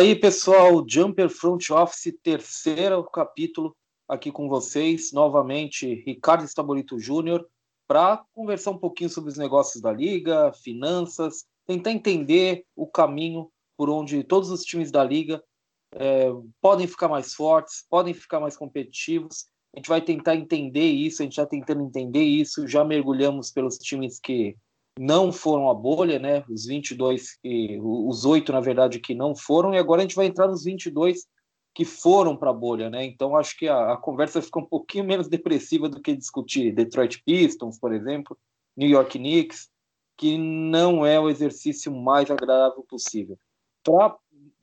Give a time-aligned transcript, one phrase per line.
[0.00, 3.76] Aí, pessoal, Jumper Front Office, terceiro capítulo
[4.08, 7.46] aqui com vocês, novamente, Ricardo Estabolito Júnior,
[7.86, 13.90] para conversar um pouquinho sobre os negócios da liga, finanças, tentar entender o caminho por
[13.90, 15.44] onde todos os times da liga
[15.92, 16.30] é,
[16.62, 19.44] podem ficar mais fortes, podem ficar mais competitivos.
[19.74, 23.76] A gente vai tentar entender isso, a gente está tentando entender isso, já mergulhamos pelos
[23.76, 24.56] times que
[25.00, 26.44] não foram a bolha, né?
[26.46, 30.26] Os 22, que, os oito, na verdade, que não foram, e agora a gente vai
[30.26, 31.26] entrar nos 22
[31.74, 33.02] que foram para a bolha, né?
[33.06, 37.22] Então acho que a, a, conversa fica um pouquinho menos depressiva do que discutir Detroit
[37.24, 38.36] Pistons, por exemplo,
[38.76, 39.70] New York Knicks,
[40.18, 43.38] que não é o exercício mais agradável possível.
[43.82, 44.18] Para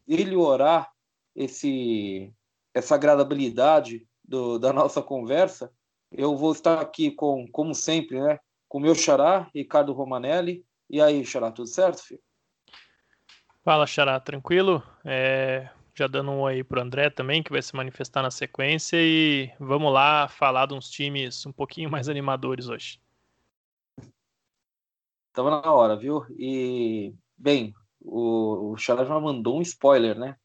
[0.07, 0.87] melhorar
[1.35, 2.31] esse
[2.75, 5.71] essa agradabilidade do, da nossa conversa,
[6.11, 10.65] eu vou estar aqui com, como sempre, né, com o meu xará, Ricardo Romanelli.
[10.89, 12.21] E aí, xará, tudo certo, filho?
[13.63, 14.81] Fala, xará, tranquilo?
[15.03, 18.97] É, já dando um aí pro André também, que vai se manifestar na sequência.
[18.99, 23.01] E vamos lá falar de uns times um pouquinho mais animadores hoje.
[25.33, 26.25] Tava na hora, viu?
[26.37, 30.35] E, bem, o, o Xará já mandou um spoiler, né?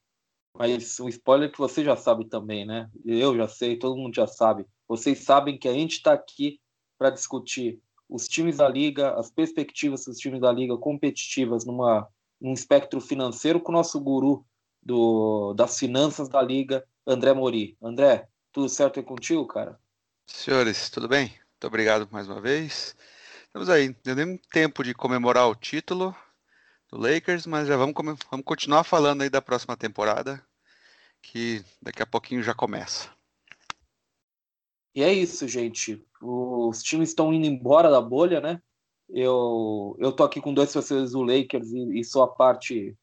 [0.55, 2.91] Mas um spoiler que você já sabe também, né?
[3.05, 4.67] Eu já sei, todo mundo já sabe.
[4.87, 6.61] Vocês sabem que a gente está aqui
[6.99, 7.81] para discutir
[8.13, 12.07] os times da liga, as perspectivas dos times da liga competitivas numa,
[12.39, 14.45] num espectro financeiro com o nosso guru
[14.83, 17.75] do, das finanças da liga, André Mori.
[17.81, 19.81] André, tudo certo aí contigo, cara?
[20.27, 21.29] Senhores, tudo bem?
[21.29, 22.95] Muito obrigado mais uma vez.
[23.47, 26.15] Estamos aí, deu nem tempo de comemorar o título
[26.91, 27.95] do Lakers, mas já vamos,
[28.31, 30.45] vamos continuar falando aí da próxima temporada,
[31.23, 33.09] que daqui a pouquinho já começa.
[34.95, 36.05] E é isso, gente.
[36.21, 38.61] Os times estão indo embora da bolha, né?
[39.09, 42.97] Eu, eu tô aqui com dois torcedores do Lakers e, e sou a parte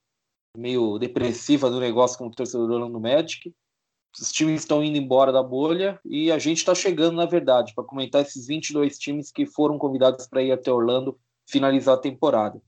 [0.58, 3.54] meio depressiva do negócio como torcedor do Magic.
[4.20, 7.84] Os times estão indo embora da bolha e a gente está chegando, na verdade, para
[7.84, 12.62] comentar esses 22 times que foram convidados para ir até Orlando finalizar a temporada.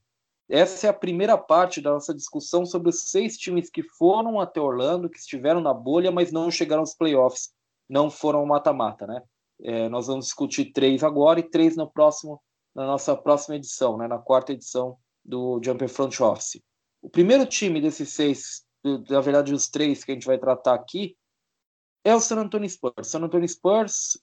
[0.47, 4.59] Essa é a primeira parte da nossa discussão sobre os seis times que foram até
[4.59, 7.53] Orlando, que estiveram na bolha, mas não chegaram aos playoffs,
[7.91, 9.21] não foram mata-mata, né?
[9.61, 12.41] É, nós vamos discutir três agora e três no próximo,
[12.73, 14.07] na nossa próxima edição, né?
[14.07, 16.61] Na quarta edição do Jumper Front Office.
[17.01, 18.65] O primeiro time desses seis,
[19.09, 21.17] na verdade os três que a gente vai tratar aqui,
[22.05, 23.09] é o San Antonio Spurs.
[23.09, 24.17] San Antonio Spurs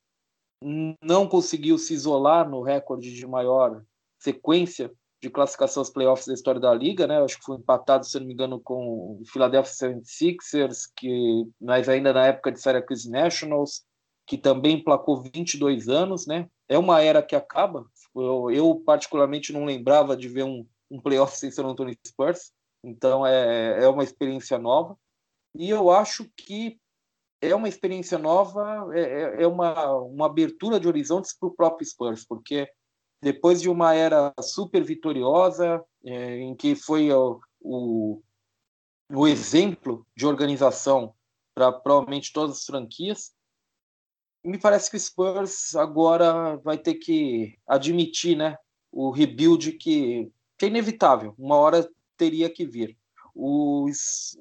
[1.02, 3.84] não conseguiu se isolar no recorde de maior
[4.18, 4.90] sequência
[5.20, 7.20] de classificação aos playoffs da história da liga, né?
[7.22, 12.12] Acho que foi empatado, se não me engano, com o Philadelphia 76ers, que mas ainda
[12.12, 13.84] na época de Syracuse Nationals,
[14.26, 16.48] que também placou 22 anos, né?
[16.68, 17.86] É uma era que acaba.
[18.14, 22.52] Eu, eu particularmente não lembrava de ver um, um playoff sem San Antonio Spurs.
[22.84, 24.96] Então é, é uma experiência nova.
[25.54, 26.78] E eu acho que
[27.40, 31.86] é uma experiência nova, é, é, é uma, uma abertura de horizontes para o próprio
[31.86, 32.68] Spurs, porque
[33.20, 38.22] depois de uma era super vitoriosa, é, em que foi o, o,
[39.10, 41.14] o exemplo de organização
[41.54, 43.32] para provavelmente todas as franquias,
[44.44, 48.56] me parece que o Spurs agora vai ter que admitir né,
[48.90, 51.34] o rebuild que, que é inevitável.
[51.36, 52.96] Uma hora teria que vir.
[53.34, 53.88] O,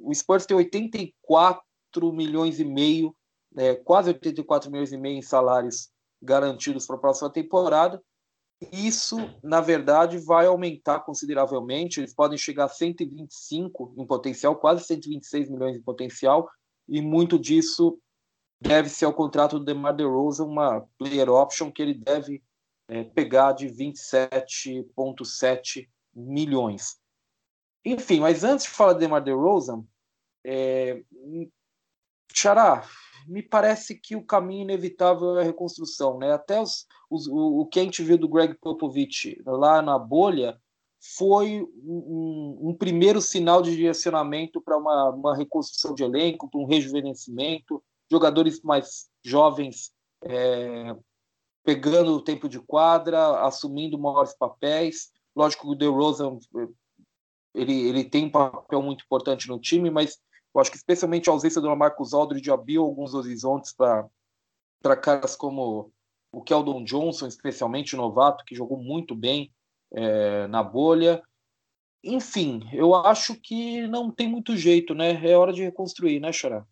[0.01, 3.15] o Spurs tem 84 milhões e meio,
[3.51, 8.01] né, quase 84 milhões e meio em salários garantidos para a próxima temporada.
[8.71, 11.99] Isso, na verdade, vai aumentar consideravelmente.
[11.99, 16.49] Eles podem chegar a 125 em potencial, quase 126 milhões em potencial,
[16.87, 17.99] e muito disso
[18.59, 22.43] deve ser ao contrato do DeMar DeRozan, uma player option que ele deve
[22.87, 26.97] é, pegar de 27,7 milhões.
[27.85, 29.85] Enfim, mas antes de falar de DeMar DeRozan,
[30.43, 31.03] é,
[32.39, 32.87] Xará,
[33.27, 36.31] me parece que o caminho inevitável é a reconstrução, né?
[36.33, 40.55] Até os, os, o, o que a gente viu do Greg Popovich lá na bolha
[41.15, 46.67] foi um, um primeiro sinal de direcionamento para uma, uma, reconstrução de elenco, para um
[46.67, 49.91] rejuvenescimento, jogadores mais jovens
[50.23, 50.95] é,
[51.63, 55.09] pegando o tempo de quadra, assumindo maiores papéis.
[55.35, 56.37] Lógico que o DeRozan
[57.55, 60.19] ele, ele tem um papel muito importante no time, mas
[60.57, 65.93] eu acho que especialmente a ausência do Marcos Aldridge abriu alguns horizontes para caras como
[66.31, 69.53] o Keldon Johnson, especialmente o novato, que jogou muito bem
[69.93, 71.21] é, na bolha.
[72.03, 75.23] Enfim, eu acho que não tem muito jeito, né?
[75.23, 76.65] É hora de reconstruir, né, Xará?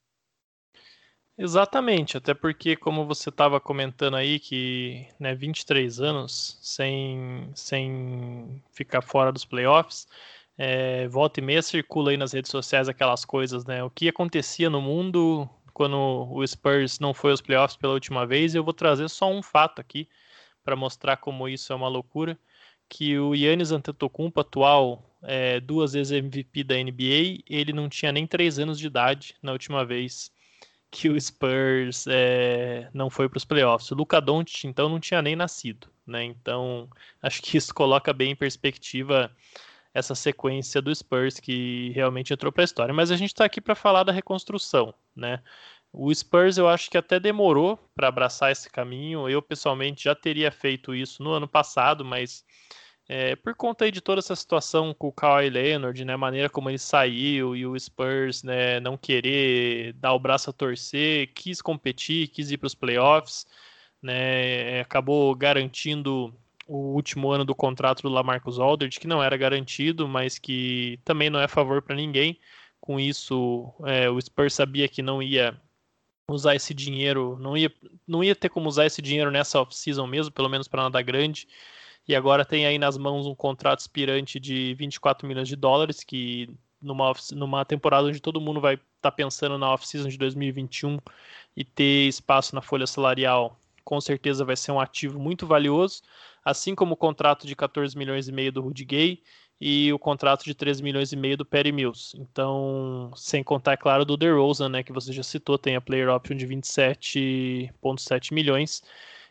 [1.37, 9.01] Exatamente, até porque, como você estava comentando aí, que né, 23 anos sem, sem ficar
[9.01, 10.07] fora dos playoffs,
[10.57, 13.83] É, volta e meia circula aí nas redes sociais aquelas coisas, né?
[13.83, 15.97] O que acontecia no mundo quando
[16.31, 18.55] o Spurs não foi aos playoffs pela última vez.
[18.55, 20.07] Eu vou trazer só um fato aqui
[20.63, 22.39] para mostrar como isso é uma loucura,
[22.89, 28.25] que o Yannis Antetokounmpo, atual é, duas vezes MVP da NBA, ele não tinha nem
[28.25, 30.31] três anos de idade na última vez
[30.89, 33.91] que o Spurs é, não foi para os playoffs.
[33.91, 36.23] O Luka Doncic, então, não tinha nem nascido, né?
[36.23, 36.89] Então,
[37.21, 39.29] acho que isso coloca bem em perspectiva
[39.95, 42.93] essa sequência do Spurs que realmente entrou para a história.
[42.93, 45.41] Mas a gente está aqui para falar da reconstrução, né?
[45.93, 49.29] O Spurs eu acho que até demorou para abraçar esse caminho.
[49.29, 52.43] Eu pessoalmente já teria feito isso no ano passado, mas
[53.07, 56.69] é, por conta de toda essa situação com o Kawhi Leonard, né, a maneira como
[56.69, 62.27] ele saiu e o Spurs, né, não querer dar o braço a torcer, quis competir,
[62.27, 63.45] quis ir para os playoffs,
[64.01, 66.33] né, acabou garantindo
[66.65, 71.29] o último ano do contrato do Lamarcus Aldridge, que não era garantido, mas que também
[71.29, 72.39] não é favor para ninguém.
[72.79, 75.59] Com isso, é, o Spurs sabia que não ia
[76.29, 77.71] usar esse dinheiro, não ia,
[78.07, 81.47] não ia ter como usar esse dinheiro nessa off-season mesmo, pelo menos para nada grande.
[82.07, 86.49] E agora tem aí nas mãos um contrato aspirante de 24 milhões de dólares, que
[86.81, 90.99] numa, numa temporada onde todo mundo vai estar tá pensando na off-season de 2021
[91.55, 96.01] e ter espaço na folha salarial, com certeza vai ser um ativo muito valioso
[96.45, 99.23] assim como o contrato de 14 milhões e meio do Rudy Gay
[99.59, 102.15] e o contrato de 13 milhões e meio do Perry Mills.
[102.17, 106.09] Então, sem contar, é claro, do DeRozan, né, que você já citou, tem a player
[106.09, 108.83] option de 27,7 milhões.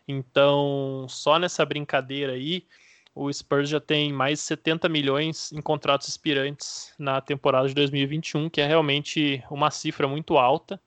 [0.08, 2.66] Então, só nessa brincadeira aí,
[3.14, 8.61] o Spurs já tem mais 70 milhões em contratos expirantes na temporada de 2021, que
[8.61, 10.81] é realmente uma cifra muito alta.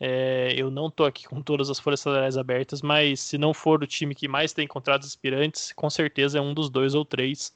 [0.00, 3.82] É, eu não estou aqui com todas as folhas salariais abertas, mas se não for
[3.82, 7.54] o time que mais tem contratos aspirantes, com certeza é um dos dois ou três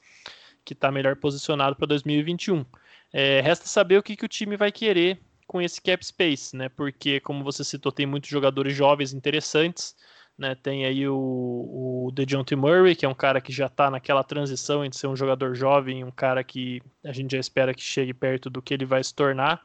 [0.63, 2.63] que está melhor posicionado para 2021.
[3.11, 6.69] É, resta saber o que, que o time vai querer com esse cap space, né?
[6.69, 9.95] Porque, como você citou, tem muitos jogadores jovens interessantes.
[10.37, 14.21] Né, tem aí o, o DeJounte Murray, que é um cara que já está naquela
[14.21, 17.81] transição entre ser um jogador jovem e um cara que a gente já espera que
[17.81, 19.61] chegue perto do que ele vai se tornar.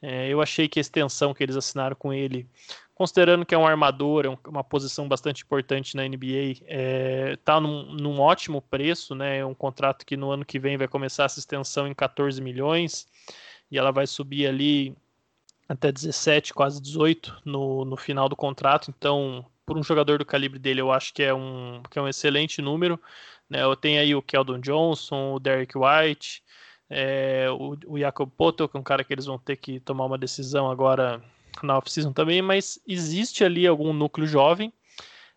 [0.00, 2.48] É, eu achei que a extensão que eles assinaram com ele,
[2.94, 7.94] considerando que é um armador, é uma posição bastante importante na NBA, é, tá num,
[7.94, 9.38] num, ótimo preço, né?
[9.38, 13.06] É um contrato que no ano que vem vai começar essa extensão em 14 milhões
[13.70, 14.96] e ela vai subir ali
[15.68, 18.92] até 17, quase 18 no, no final do contrato.
[18.96, 22.08] Então, por um jogador do calibre dele, eu acho que é um, que é um
[22.08, 22.98] excelente número.
[23.50, 23.62] Né?
[23.62, 26.42] Eu tenho aí o Keldon Johnson, o Derek White,
[26.90, 30.06] é, o, o Jacob Poto, que é um cara que eles vão ter que tomar
[30.06, 31.22] uma decisão agora
[31.62, 34.72] na off-season também, mas existe ali algum núcleo jovem,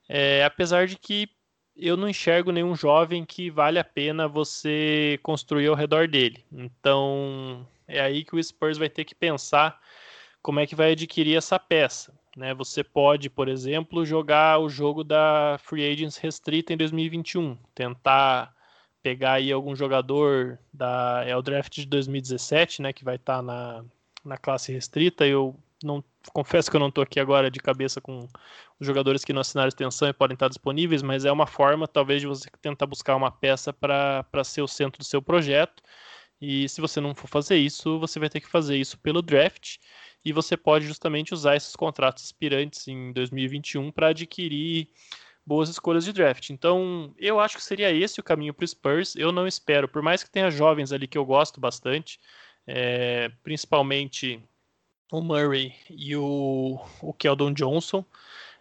[0.08, 1.30] é, apesar de que
[1.76, 6.44] eu não enxergo nenhum jovem que vale a pena você construir ao redor dele.
[6.52, 9.80] Então é aí que o Spurs vai ter que pensar
[10.42, 12.14] como é que vai adquirir essa peça.
[12.36, 12.54] Né?
[12.54, 18.54] Você pode, por exemplo, jogar o jogo da Free Agents restrita em 2021, tentar
[19.02, 23.42] pegar aí algum jogador da é o draft de 2017, né, que vai estar tá
[23.42, 23.84] na,
[24.24, 25.26] na classe restrita.
[25.26, 26.04] Eu não
[26.34, 28.28] confesso que eu não estou aqui agora de cabeça com
[28.80, 32.22] os jogadores que não assinaram extensão e podem estar disponíveis, mas é uma forma talvez
[32.22, 35.82] de você tentar buscar uma peça para ser o centro do seu projeto.
[36.40, 39.78] E se você não for fazer isso, você vai ter que fazer isso pelo draft.
[40.24, 44.88] E você pode justamente usar esses contratos aspirantes em 2021 para adquirir
[45.46, 46.50] boas escolhas de draft.
[46.50, 49.16] Então, eu acho que seria esse o caminho para o Spurs.
[49.16, 52.20] Eu não espero, por mais que tenha jovens ali que eu gosto bastante,
[52.66, 54.42] é, principalmente
[55.12, 58.06] o Murray e o, o Keldon Johnson.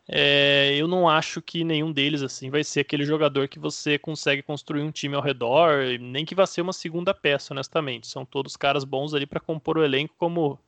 [0.09, 4.43] É, eu não acho que nenhum deles assim vai ser aquele jogador que você consegue
[4.43, 8.09] construir um time ao redor, nem que vá ser uma segunda peça, honestamente.
[8.09, 10.59] São todos caras bons ali para compor o elenco como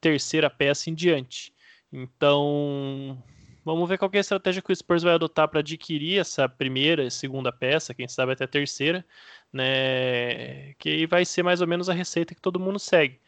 [0.00, 1.54] terceira peça em diante.
[1.90, 3.22] Então,
[3.66, 7.02] Vamos ver qual é a estratégia que o Spurs vai adotar para adquirir essa primeira
[7.02, 9.04] e segunda peça, quem sabe até a terceira,
[9.52, 10.72] né?
[10.74, 13.20] Que vai ser mais ou menos a receita que todo mundo segue.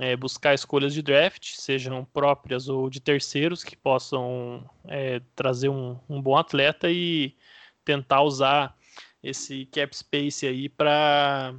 [0.00, 6.00] É, buscar escolhas de draft, sejam próprias ou de terceiros, que possam é, trazer um,
[6.08, 7.36] um, bom atleta e
[7.84, 8.74] tentar usar
[9.22, 11.54] esse cap space aí para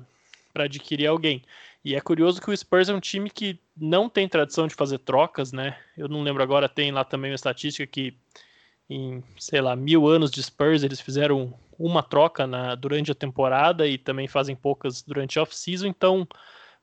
[0.55, 1.43] adquirir alguém.
[1.85, 4.97] E é curioso que o Spurs é um time que não tem tradição de fazer
[4.97, 5.77] trocas, né?
[5.95, 8.17] Eu não lembro agora, tem lá também uma estatística que
[8.89, 13.87] em, sei lá, mil anos de Spurs eles fizeram uma troca na, durante a temporada
[13.87, 16.27] e também fazem poucas durante a off-season, então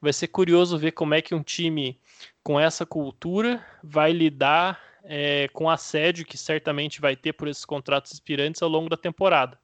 [0.00, 1.98] vai ser curioso ver como é que um time
[2.40, 8.12] com essa cultura vai lidar é, com assédio que certamente vai ter por esses contratos
[8.12, 9.58] expirantes ao longo da temporada.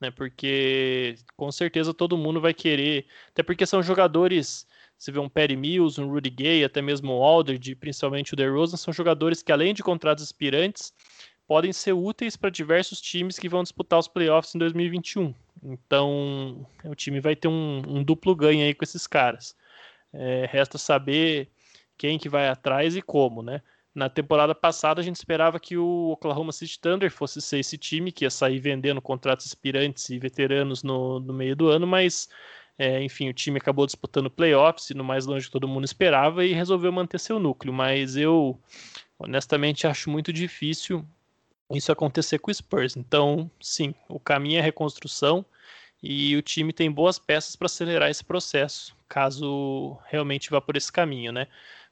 [0.00, 0.10] Né?
[0.10, 5.56] Porque com certeza todo mundo vai querer, até porque são jogadores, você vê um Perry
[5.56, 9.74] Mills, um Rudy Gay, até mesmo o Aldridge, principalmente o DeRozan, são jogadores que além
[9.74, 10.92] de contratos aspirantes,
[11.46, 15.34] podem ser úteis para diversos times que vão disputar os playoffs em 2021.
[15.62, 19.56] Então, o time vai ter um, um duplo ganho aí com esses caras.
[20.12, 21.48] É, resta saber
[21.96, 23.62] quem que vai atrás e como, né?
[23.98, 28.12] Na temporada passada, a gente esperava que o Oklahoma City Thunder fosse ser esse time
[28.12, 32.28] que ia sair vendendo contratos aspirantes e veteranos no, no meio do ano, mas,
[32.78, 36.52] é, enfim, o time acabou disputando playoffs, no mais longe que todo mundo esperava, e
[36.52, 37.74] resolveu manter seu núcleo.
[37.74, 38.56] Mas eu,
[39.18, 41.04] honestamente, acho muito difícil
[41.68, 42.96] isso acontecer com o Spurs.
[42.96, 45.44] Então, sim, o caminho é reconstrução
[46.00, 50.92] e o time tem boas peças para acelerar esse processo, caso realmente vá por esse
[50.92, 51.48] caminho, né?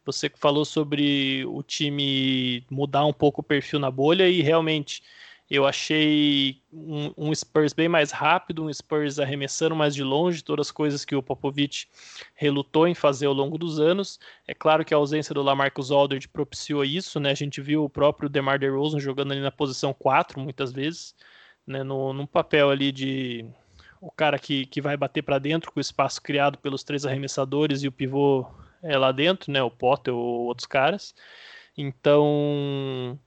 [0.07, 5.03] Você falou sobre o time mudar um pouco o perfil na bolha e realmente
[5.51, 10.69] eu achei um, um, Spurs bem mais rápido, um Spurs arremessando mais de longe, todas
[10.69, 11.89] as coisas que o Popovich
[12.35, 14.19] relutou em fazer ao longo dos anos.
[14.47, 17.31] É claro que a ausência do Lamarcus Aldridge propiciou isso, né?
[17.31, 21.15] A gente viu o próprio DeMar DeRozan jogando ali na posição 4 muitas vezes,
[21.67, 21.85] né?
[21.85, 23.45] No, num papel ali de
[24.01, 27.83] o cara que, que vai bater para dentro com o espaço criado pelos três arremessadores
[27.83, 28.47] e o pivô
[28.89, 29.63] é lá dentro, né?
[29.63, 31.15] O Potter ou outros caras.
[31.77, 33.19] Então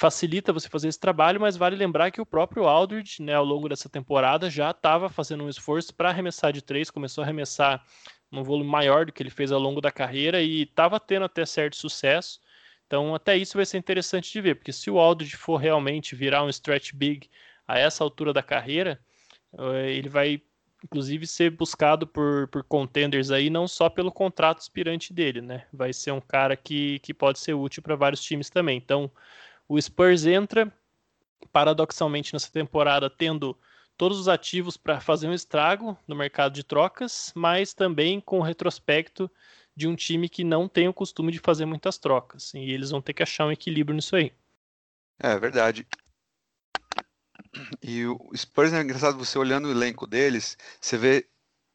[0.00, 3.68] facilita você fazer esse trabalho, mas vale lembrar que o próprio Aldridge, né, ao longo
[3.68, 7.84] dessa temporada, já estava fazendo um esforço para arremessar de três, começou a arremessar
[8.30, 11.44] num volume maior do que ele fez ao longo da carreira e estava tendo até
[11.44, 12.40] certo sucesso.
[12.86, 16.44] Então, até isso vai ser interessante de ver, porque se o Aldridge for realmente virar
[16.44, 17.28] um stretch big
[17.68, 18.98] a essa altura da carreira,
[19.58, 20.42] eh, ele vai
[20.84, 25.66] inclusive ser buscado por, por contenders aí, não só pelo contrato aspirante dele, né?
[25.72, 28.76] Vai ser um cara que, que pode ser útil para vários times também.
[28.76, 29.10] Então,
[29.68, 30.72] o Spurs entra,
[31.52, 33.56] paradoxalmente, nessa temporada, tendo
[33.96, 38.42] todos os ativos para fazer um estrago no mercado de trocas, mas também com o
[38.42, 39.30] retrospecto
[39.76, 42.52] de um time que não tem o costume de fazer muitas trocas.
[42.54, 44.32] E eles vão ter que achar um equilíbrio nisso aí.
[45.18, 45.86] É verdade.
[47.82, 51.28] E o Spurs é engraçado, você olhando o elenco deles, você vê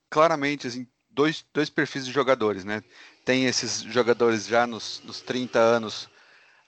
[0.10, 2.84] claramente assim, dois, dois perfis de jogadores, né?
[3.26, 6.10] Tem esses jogadores já nos, nos 30 anos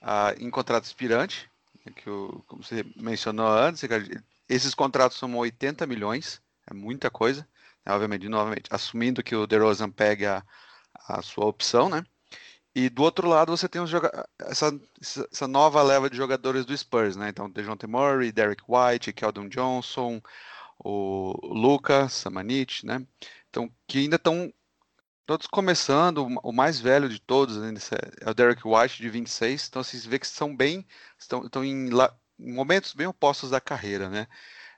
[0.01, 1.49] ah, em contrato expirante,
[1.85, 3.83] né, que o, como você mencionou antes,
[4.49, 7.47] esses contratos são 80 milhões, é muita coisa,
[7.85, 10.43] né, obviamente, novamente, assumindo que o DeRozan pegue a,
[11.07, 12.03] a sua opção, né?
[12.77, 13.81] E do outro lado você tem
[14.39, 14.79] essa,
[15.31, 17.29] essa, nova leva de jogadores do Spurs, né?
[17.29, 20.21] Então, DeJounte Murray, Derek White, Keldon Johnson,
[20.77, 23.03] o Lucas, Samanit, né?
[23.49, 24.53] Então, que ainda estão
[25.25, 27.73] todos começando, o mais velho de todos né,
[28.21, 30.85] é o Derek White, de 26, então assim, você vê que são bem,
[31.17, 31.89] estão, estão em,
[32.39, 34.27] em momentos bem opostos da carreira, né?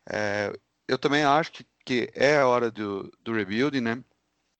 [0.10, 0.54] É,
[0.88, 4.02] eu também acho que, que é a hora do, do rebuilding, né?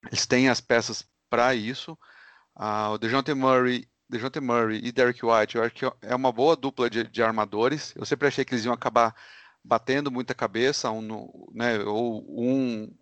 [0.08, 1.98] Eles têm as peças para isso.
[2.62, 6.54] Ah, o DeJounte Murray, DeJounte Murray e Derek White, eu acho que é uma boa
[6.54, 7.94] dupla de, de armadores.
[7.96, 9.14] Eu sempre achei que eles iam acabar
[9.64, 11.00] batendo muita cabeça, um
[11.54, 12.94] né, ou um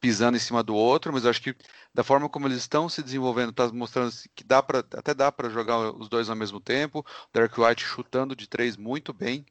[0.00, 1.54] pisando em cima do outro, mas acho que
[1.94, 5.48] da forma como eles estão se desenvolvendo, está mostrando que dá para até dá para
[5.48, 7.00] jogar os dois ao mesmo tempo.
[7.00, 9.46] O Derek White chutando de três muito bem,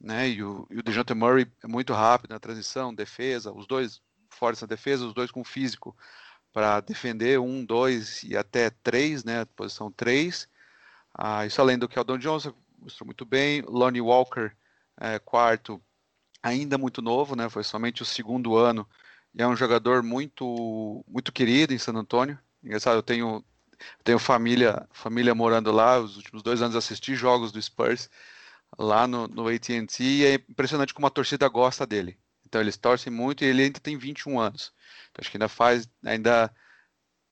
[0.00, 0.30] né?
[0.30, 4.62] E o, e o DeJounte Murray é muito rápido na transição, defesa, os dois fortes
[4.62, 5.94] na defesa, os dois com físico
[6.56, 9.44] para defender um, dois e até três, né?
[9.44, 10.48] Posição três.
[11.12, 13.60] Ah, isso além do que o Don Johnson mostrou muito bem.
[13.68, 14.52] Lonnie Walker,
[14.98, 15.78] é, quarto,
[16.42, 17.50] ainda muito novo, né?
[17.50, 18.88] Foi somente o segundo ano
[19.34, 22.38] e é um jogador muito muito querido em San Antônio.
[22.64, 23.44] Engraçado, eu tenho
[24.02, 25.98] tenho família família morando lá.
[25.98, 28.08] Os últimos dois anos assisti jogos do Spurs
[28.78, 32.18] lá no, no AT&T e é impressionante como a torcida gosta dele.
[32.46, 34.72] Então eles torcem muito e ele ainda tem 21 anos.
[35.10, 36.54] Então, acho que ainda faz ainda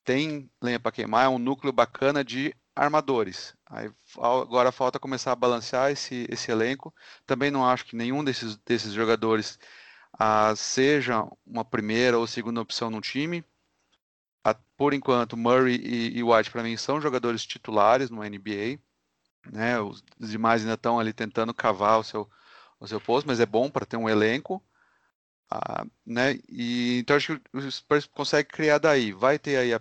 [0.04, 1.26] tem lenha para queimar.
[1.26, 3.54] É um núcleo bacana de armadores.
[3.66, 6.94] Aí, agora falta começar a balancear esse, esse elenco.
[7.26, 9.59] Também não acho que nenhum desses, desses jogadores
[10.12, 13.44] a, seja uma primeira ou segunda opção no time.
[14.44, 18.78] A, por enquanto, Murray e, e White, para mim, são jogadores titulares no NBA.
[19.50, 19.80] Né?
[19.80, 22.28] Os demais ainda estão ali tentando cavar o seu,
[22.80, 24.62] o seu posto, mas é bom para ter um elenco.
[25.56, 26.40] Ah, né?
[26.49, 29.12] E, então acho que o Spurs consegue criar daí.
[29.12, 29.80] Vai ter aí a,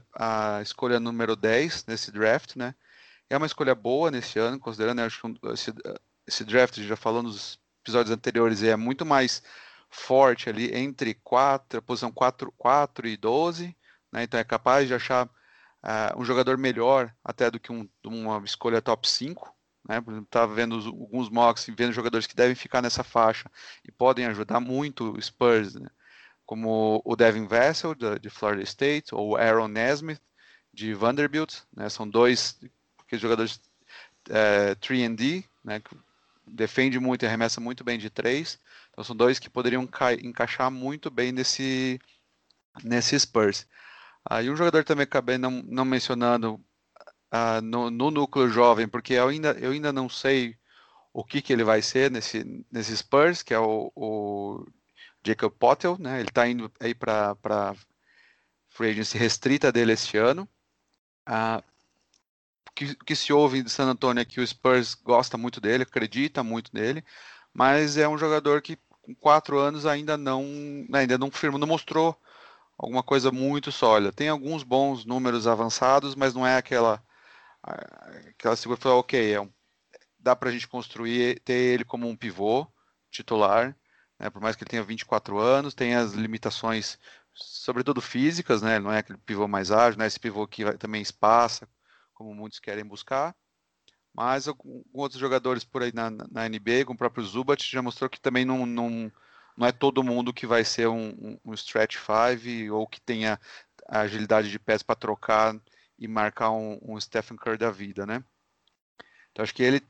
[0.58, 2.76] a, escolha número 10 nesse draft, né?
[3.28, 5.74] É uma escolha boa nesse ano, considerando, né, acho que esse,
[6.28, 9.42] esse draft, já falou nos episódios anteriores, é muito mais
[9.90, 13.76] forte ali entre 4, a posição 4, 4 e 12,
[14.12, 14.24] né?
[14.24, 18.82] então é capaz de achar uh, um jogador melhor até do que um, uma escolha
[18.82, 19.52] top 5,
[19.88, 20.02] né?
[20.22, 23.50] Estava vendo os, alguns mocks, vendo jogadores que devem ficar nessa faixa
[23.84, 25.90] e podem ajudar muito o Spurs, né?
[26.46, 30.22] como o Devin Vessel, de, Florida State, ou Aaron Nesmith,
[30.74, 31.62] de Vanderbilt.
[31.76, 31.90] Né?
[31.90, 32.60] São dois
[33.12, 33.62] jogadores
[34.30, 35.80] é, 3D, né?
[35.80, 35.96] que
[36.46, 38.60] defende muito e arremessa muito bem de três.
[38.92, 39.88] Então são dois que poderiam
[40.22, 42.00] encaixar muito bem nesse,
[42.84, 43.68] nesse Spurs.
[44.26, 46.64] Aí um jogador também acabei não, não mencionando
[47.34, 50.56] uh, no, no, núcleo jovem, porque eu ainda, eu ainda não sei
[51.12, 54.66] o que, que ele vai ser nesse, nesse Spurs, que é o, o
[55.26, 56.20] Jacob Potel, né?
[56.20, 57.76] Ele está indo aí para
[58.70, 60.48] free agency restrita dele este ano.
[61.28, 61.64] Uh,
[62.76, 66.44] que, que se ouve de San Antonio é que o Spurs gosta muito dele, acredita
[66.44, 67.04] muito nele,
[67.54, 70.44] mas é um jogador que com quatro anos ainda não,
[70.94, 72.18] ainda não firma, não mostrou
[72.78, 74.12] alguma coisa muito sólida.
[74.12, 77.04] Tem alguns bons números avançados, mas não é aquela
[77.64, 79.52] aquela segura foi ok, é um,
[80.20, 82.68] dá para a gente construir, ter ele como um pivô
[83.10, 83.76] titular,
[84.20, 86.98] né, por mais que ele tenha 24 anos, tem as limitações,
[87.34, 91.68] sobretudo físicas, né, não é aquele pivô mais ágil, né, esse pivô que também espaça,
[92.14, 93.36] como muitos querem buscar,
[94.14, 98.10] mas alguns outros jogadores por aí na, na NBA, como o próprio Zubat, já mostrou
[98.10, 99.12] que também não, não,
[99.58, 103.40] não é todo mundo que vai ser um, um, um stretch five ou que tenha
[103.88, 105.56] a agilidade de pés para trocar
[106.04, 108.22] e marcar um, um Stephen Curry da vida, né?
[109.32, 109.82] Então acho que ele,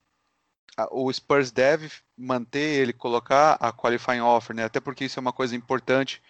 [0.91, 4.63] o Spurs deve manter ele, colocar a qualifying offer, né?
[4.63, 6.21] Até porque isso é uma coisa importante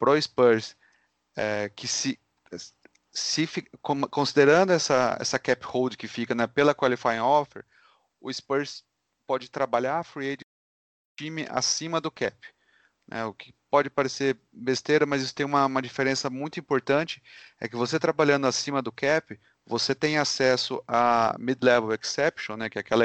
[0.00, 0.76] pro Spurs,
[1.36, 2.18] é, que se,
[3.12, 3.48] se
[4.10, 7.64] considerando essa, essa cap hold que fica né, pela qualifying offer,
[8.20, 8.84] o Spurs
[9.28, 10.42] pode trabalhar a free agent
[11.16, 12.36] time acima do cap.
[13.06, 13.24] Né?
[13.24, 17.22] O que pode parecer besteira, mas isso tem uma, uma diferença muito importante,
[17.60, 22.78] é que você trabalhando acima do cap, você tem acesso a mid-level exception, né, que
[22.78, 23.04] é aquela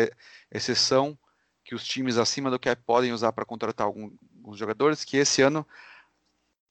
[0.52, 1.18] exceção
[1.64, 5.42] que os times acima do cap podem usar para contratar alguns, alguns jogadores, que esse
[5.42, 5.66] ano,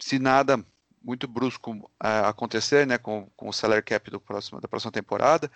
[0.00, 0.64] se nada
[1.00, 5.50] muito brusco uh, acontecer, né, com, com o salary cap do próximo, da próxima temporada,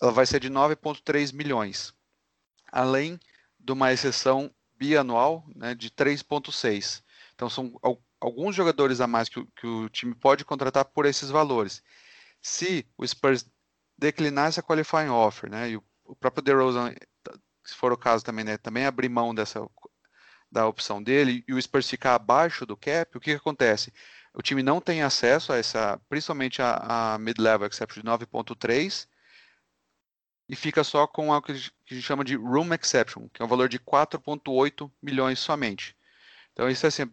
[0.00, 1.94] ela vai ser de 9,3 milhões,
[2.70, 3.18] além
[3.58, 7.02] de uma exceção bianual né, de 3,6.
[7.40, 7.72] Então, são
[8.20, 11.82] alguns jogadores a mais que, que, o time pode contratar por esses valores.
[12.42, 13.48] Se o Spurs
[13.96, 16.94] declinar essa qualifying offer, né, e o, o próprio DeRozan,
[17.64, 19.66] se for o caso também, né, também abrir mão dessa
[20.52, 23.90] da opção dele e o Spurs ficar abaixo do cap, o que, que acontece?
[24.34, 29.08] O time não tem acesso a essa, principalmente a, a mid-level exception de 9.3,
[30.46, 33.48] e fica só com o que a gente chama de room exception, que é um
[33.48, 35.96] valor de 4,8 milhões somente.
[36.52, 37.10] Então isso assim,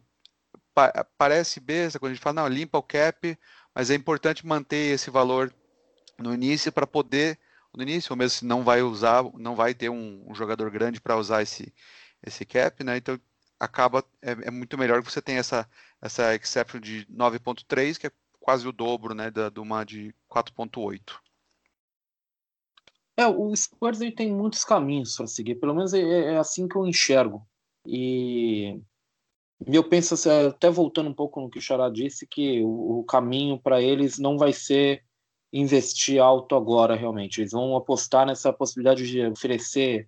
[0.77, 3.35] pa parece besta quando a gente fala, não, limpa o cap,
[3.73, 5.51] mas é importante manter esse valor
[6.19, 7.39] no início para poder,
[7.75, 11.01] no início, ou mesmo se não vai usar, não vai ter um, um jogador grande
[11.01, 11.73] para usar esse,
[12.23, 12.97] esse cap, né?
[12.97, 13.19] Então
[13.59, 15.67] acaba, é, é, muito melhor que você tenha essa,
[15.99, 21.15] essa exception de 9.3, que é quase o dobro, né, da, de uma de 4.8.
[23.17, 26.75] É, o Spurs ele tem muitos caminhos para seguir, pelo menos é, é, assim que
[26.75, 27.47] eu enxergo.
[27.83, 28.79] E
[29.65, 33.03] eu penso, assim, até voltando um pouco no que o Xará disse, que o, o
[33.03, 35.03] caminho para eles não vai ser
[35.51, 37.41] investir alto agora, realmente.
[37.41, 40.07] Eles vão apostar nessa possibilidade de oferecer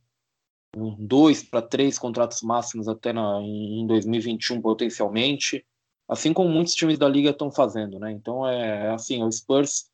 [1.00, 5.66] dois para três contratos máximos até na, em 2021, potencialmente,
[6.08, 8.12] assim como muitos times da liga estão fazendo, né?
[8.12, 9.90] Então, é assim, o Spurs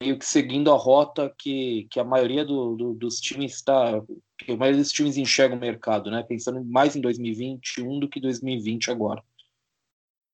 [0.00, 4.02] meio que seguindo a rota que, que a maioria do, do, dos times está
[4.46, 6.22] maioria dos times enxerga o mercado, né?
[6.22, 9.22] Pensando mais em 2021 do que 2020 agora.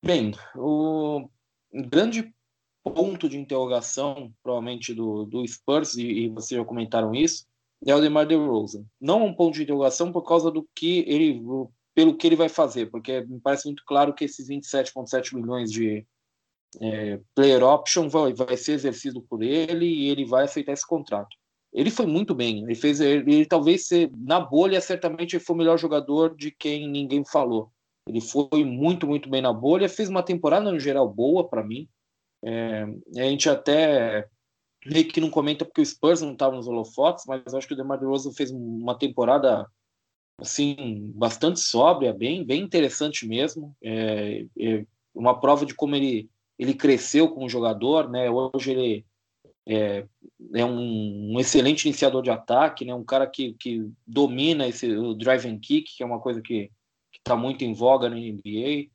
[0.05, 1.29] Bem, o
[1.73, 2.35] grande
[2.83, 7.47] ponto de interrogação, provavelmente do, do Spurs e, e vocês já comentaram isso,
[7.87, 8.85] é o DeMar DeRozan.
[9.01, 11.43] Não um ponto de interrogação por causa do que ele
[11.95, 16.05] pelo que ele vai fazer, porque me parece muito claro que esses 27,7 milhões de
[16.81, 21.37] é, player option vai, vai ser exercido por ele e ele vai aceitar esse contrato.
[21.75, 25.59] Ele foi muito bem, ele fez, ele, ele talvez ser, na bolha, certamente foi o
[25.59, 27.73] melhor jogador de quem ninguém falou.
[28.07, 31.89] Ele foi muito, muito bem na bolha, fez uma temporada no geral boa para mim.
[32.45, 32.85] É,
[33.17, 34.29] a gente até
[34.87, 37.77] meio que não comenta porque o Spurs não estava nos holofotes, mas acho que o
[37.77, 39.67] DeMar DeRozan fez uma temporada
[40.39, 43.75] assim bastante sóbria, bem, bem interessante mesmo.
[43.83, 48.31] É, é uma prova de como ele ele cresceu como jogador, né?
[48.31, 49.07] Hoje ele
[49.67, 50.07] é,
[50.55, 52.95] é um, um, excelente iniciador de ataque, né?
[52.95, 56.71] Um cara que, que domina esse o drive and kick, que é uma coisa que
[57.13, 58.91] está muito em voga na NBA.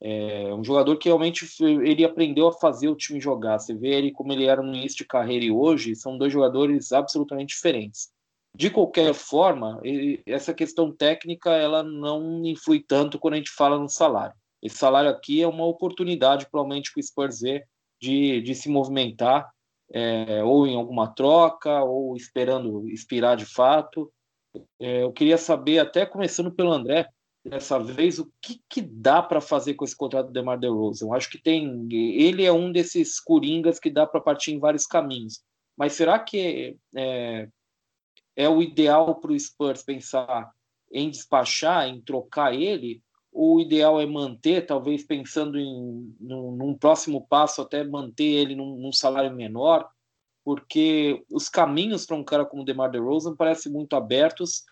[0.00, 3.58] É um jogador que realmente ele aprendeu a fazer o time jogar.
[3.58, 6.92] Você vê ele como ele era no início de carreira e hoje são dois jogadores
[6.92, 8.10] absolutamente diferentes.
[8.56, 9.80] De qualquer forma,
[10.26, 14.36] essa questão técnica ela não influi tanto quando a gente fala no salário.
[14.62, 17.66] Esse salário aqui é uma oportunidade, provavelmente, para o Spurs ver
[18.00, 19.50] de, de se movimentar,
[19.92, 24.12] é, ou em alguma troca, ou esperando expirar de fato.
[24.80, 27.06] É, eu queria saber, até começando pelo André,
[27.44, 31.06] dessa vez, o que, que dá para fazer com esse contrato do DeMar DeRozan?
[31.06, 31.86] Eu acho que tem.
[31.92, 35.42] Ele é um desses coringas que dá para partir em vários caminhos.
[35.76, 37.48] Mas será que é,
[38.36, 40.50] é o ideal para o Spurs pensar
[40.90, 43.02] em despachar, em trocar ele?
[43.36, 48.76] O ideal é manter, talvez pensando em num, num próximo passo, até manter ele num,
[48.76, 49.88] num salário menor?
[50.44, 54.64] Porque os caminhos para um cara como o DeMar DeRozan parecem muito abertos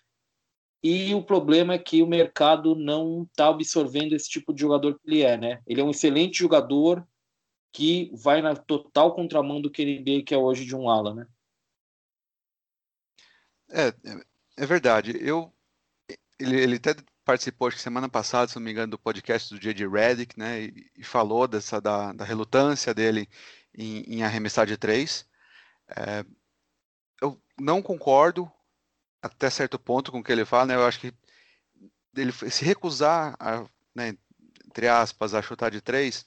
[0.81, 5.09] e o problema é que o mercado não está absorvendo esse tipo de jogador que
[5.09, 5.61] ele é, né?
[5.67, 7.05] Ele é um excelente jogador
[7.71, 11.27] que vai na total contramão do que ele que é hoje de um ala, né?
[13.71, 13.93] É,
[14.57, 15.17] é verdade.
[15.19, 15.53] Eu,
[16.39, 19.59] ele, ele até participou acho que semana passada, se não me engano, do podcast do
[19.59, 19.87] J.J.
[19.87, 20.63] Redick, né?
[20.63, 23.27] E, e, falou dessa da, da relutância dele
[23.73, 25.25] em, em, arremessar de três.
[25.89, 26.25] É,
[27.21, 28.51] eu não concordo
[29.21, 30.75] até certo ponto com o que ele fala, né?
[30.75, 31.13] Eu acho que
[32.15, 34.17] ele se recusar, a, né,
[34.65, 36.25] entre aspas, a chutar de três,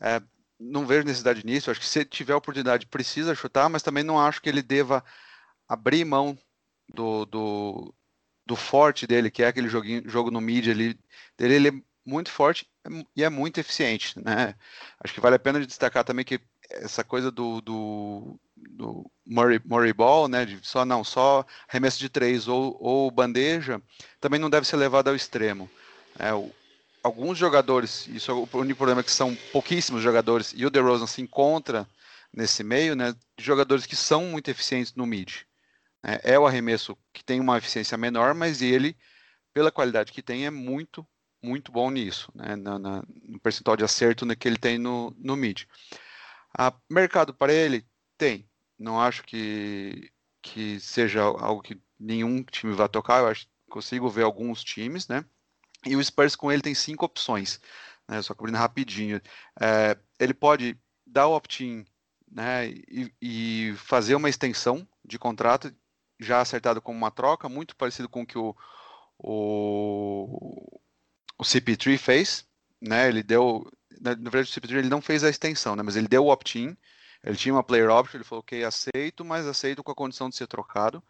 [0.00, 0.20] é,
[0.58, 1.70] não vejo necessidade nisso.
[1.70, 5.04] Acho que se tiver oportunidade, precisa chutar, mas também não acho que ele deva
[5.68, 6.38] abrir mão
[6.88, 7.94] do, do,
[8.46, 10.98] do forte dele, que é aquele joguinho, jogo no mid ali,
[11.36, 11.54] dele.
[11.54, 11.72] Ele é
[12.04, 12.66] muito forte
[13.16, 14.54] e é muito eficiente, né?
[15.02, 19.92] Acho que vale a pena destacar também que essa coisa do, do, do Murray, Murray
[19.92, 23.80] Ball, né, de só não, só arremesso de três ou, ou bandeja,
[24.20, 25.70] também não deve ser levado ao extremo.
[26.18, 26.50] É, o,
[27.02, 31.06] alguns jogadores, isso é o único problema é que são pouquíssimos jogadores, e o DeRozan
[31.06, 31.86] se encontra
[32.32, 35.42] nesse meio, né, de jogadores que são muito eficientes no mid.
[36.06, 38.96] É, é o arremesso que tem uma eficiência menor, mas ele,
[39.52, 41.06] pela qualidade que tem, é muito,
[41.42, 45.36] muito bom nisso, né, na, na, no percentual de acerto que ele tem no, no
[45.36, 45.64] mid.
[46.56, 47.84] A mercado para ele
[48.16, 48.48] tem.
[48.78, 50.10] Não acho que,
[50.42, 53.20] que seja algo que nenhum time vai tocar.
[53.20, 55.24] Eu acho consigo ver alguns times, né?
[55.84, 57.60] E o Spurs com ele tem cinco opções,
[58.08, 58.22] né?
[58.22, 59.20] Só cobrindo rapidinho.
[59.60, 61.84] É, ele pode dar o opt-in,
[62.30, 62.68] né?
[62.68, 65.74] E, e, fazer uma extensão de contrato
[66.18, 68.54] já acertado como uma troca, muito parecido com o que o,
[69.18, 70.80] o,
[71.38, 72.46] o CP3 fez,
[72.80, 73.08] né?
[73.08, 75.82] Ele deu, na, verdade, o CP3 ele não fez a extensão, né?
[75.82, 76.76] Mas ele deu o opt-in
[77.26, 80.36] ele tinha uma player option, ele falou, ok, aceito, mas aceito com a condição de
[80.36, 81.02] ser trocado.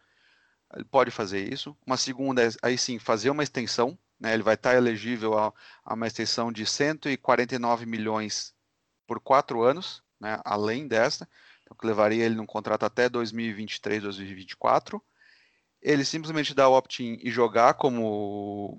[0.74, 1.76] Ele pode fazer isso.
[1.86, 3.98] Uma segunda é, aí sim, fazer uma extensão.
[4.18, 4.32] Né?
[4.32, 5.52] Ele vai estar elegível a,
[5.84, 8.54] a uma extensão de 149 milhões
[9.06, 10.40] por quatro anos, né?
[10.42, 11.28] além desta,
[11.66, 15.02] então, que levaria ele num contrato até 2023, 2024.
[15.82, 18.78] Ele simplesmente dá o opt-in e jogar como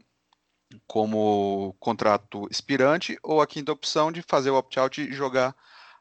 [0.85, 5.55] como contrato expirante, ou a quinta opção de fazer o opt-out e jogar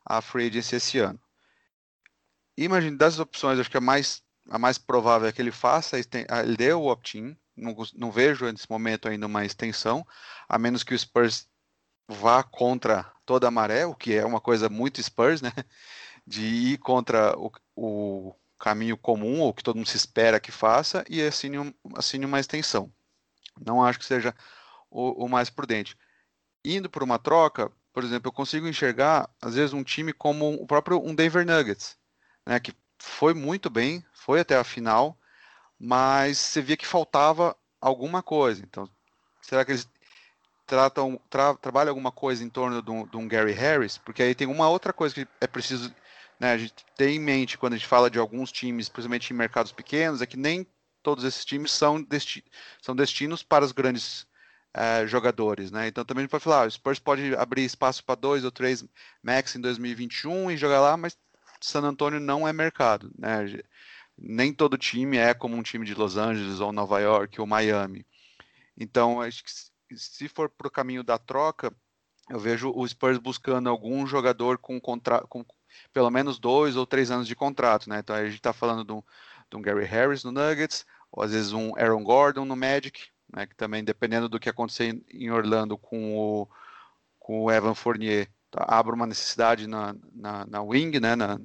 [0.04, 1.20] a free agency esse ano
[2.56, 6.56] imagine, das opções, acho que a mais, a mais provável é que ele faça, ele
[6.56, 10.06] dê o opt-in, não, não, vejo nesse momento ainda uma extensão,
[10.48, 11.48] a menos que o Spurs
[12.08, 15.52] vá contra toda a maré, o que é uma coisa muito Spurs, né?
[16.26, 21.04] De ir contra o, o caminho comum, ou que todo mundo se espera que faça,
[21.08, 22.92] e assine, assine uma extensão.
[23.64, 24.34] Não acho que seja
[24.90, 25.96] o, o mais prudente.
[26.64, 30.66] Indo por uma troca, por exemplo, eu consigo enxergar, às vezes, um time como o
[30.66, 31.96] próprio um Denver Nuggets,
[32.44, 35.16] né, que foi muito bem, foi até a final,
[35.78, 38.62] mas você via que faltava alguma coisa.
[38.62, 38.88] Então,
[39.40, 39.88] será que eles
[40.66, 43.98] tratam, tra, trabalham alguma coisa em torno de um, de um, Gary Harris?
[43.98, 45.94] Porque aí tem uma outra coisa que é preciso
[46.38, 49.36] né, a gente ter em mente quando a gente fala de alguns times, principalmente em
[49.36, 50.66] mercados pequenos, é que nem
[51.02, 52.44] todos esses times são, desti
[52.82, 54.26] são destinos para os grandes
[54.76, 55.88] uh, jogadores, né?
[55.88, 58.50] Então também a gente pode falar, ah, o Spurs pode abrir espaço para dois ou
[58.50, 58.84] três
[59.22, 61.16] max em 2021 e jogar lá, mas
[61.60, 63.62] San Antonio não é mercado, né?
[64.18, 68.06] Nem todo time é como um time de Los Angeles ou Nova York ou Miami.
[68.76, 69.50] Então, acho que
[69.96, 71.72] se for para o caminho da troca,
[72.28, 75.20] eu vejo o Spurs buscando algum jogador com, contra...
[75.20, 75.44] com
[75.92, 77.98] pelo menos dois ou três anos de contrato, né?
[78.00, 79.02] Então a gente está falando de um,
[79.50, 83.46] de um, Gary Harris no Nuggets, ou às vezes um Aaron Gordon no Magic, né?
[83.46, 86.48] Que também, dependendo do que acontecer em Orlando com o,
[87.18, 88.64] com o Evan Fournier, tá?
[88.68, 91.16] abre uma necessidade na, na, na wing, né?
[91.16, 91.38] Na,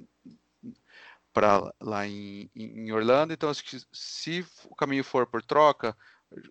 [1.34, 3.34] para lá em, em, Orlando.
[3.34, 5.96] Então, acho que se o caminho for por troca,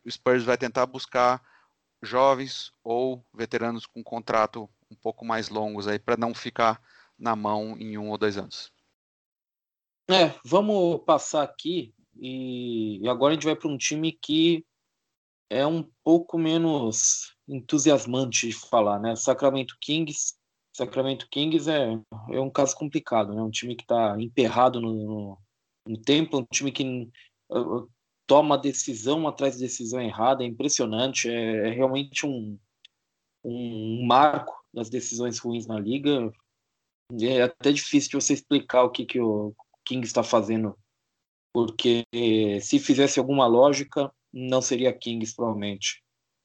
[0.05, 1.43] o Spurs vai tentar buscar
[2.03, 6.81] jovens ou veteranos com contrato um pouco mais longos aí para não ficar
[7.20, 8.72] na mão em um ou dois anos.
[10.11, 14.64] É, vamos passar aqui e, agora a gente vai para um time que
[15.48, 19.14] é um pouco menos entusiasmante de falar, né?
[19.14, 20.35] Sacramento Kings,
[20.72, 21.98] Sacramento Kings é,
[22.30, 23.42] é um caso complicado, né?
[23.42, 25.38] Um time que está emperrado no, no,
[25.87, 27.11] no, tempo, um time que
[27.50, 27.88] uh,
[28.26, 32.59] toma decisão atrás de decisão errada, é impressionante, é, é realmente um,
[33.44, 36.33] um marco das decisões ruins na liga.
[37.20, 40.77] É até difícil de você explicar o que, que o Kings está fazendo,
[41.53, 42.05] porque
[42.62, 46.03] se fizesse alguma lógica, não seria Kings, provavelmente.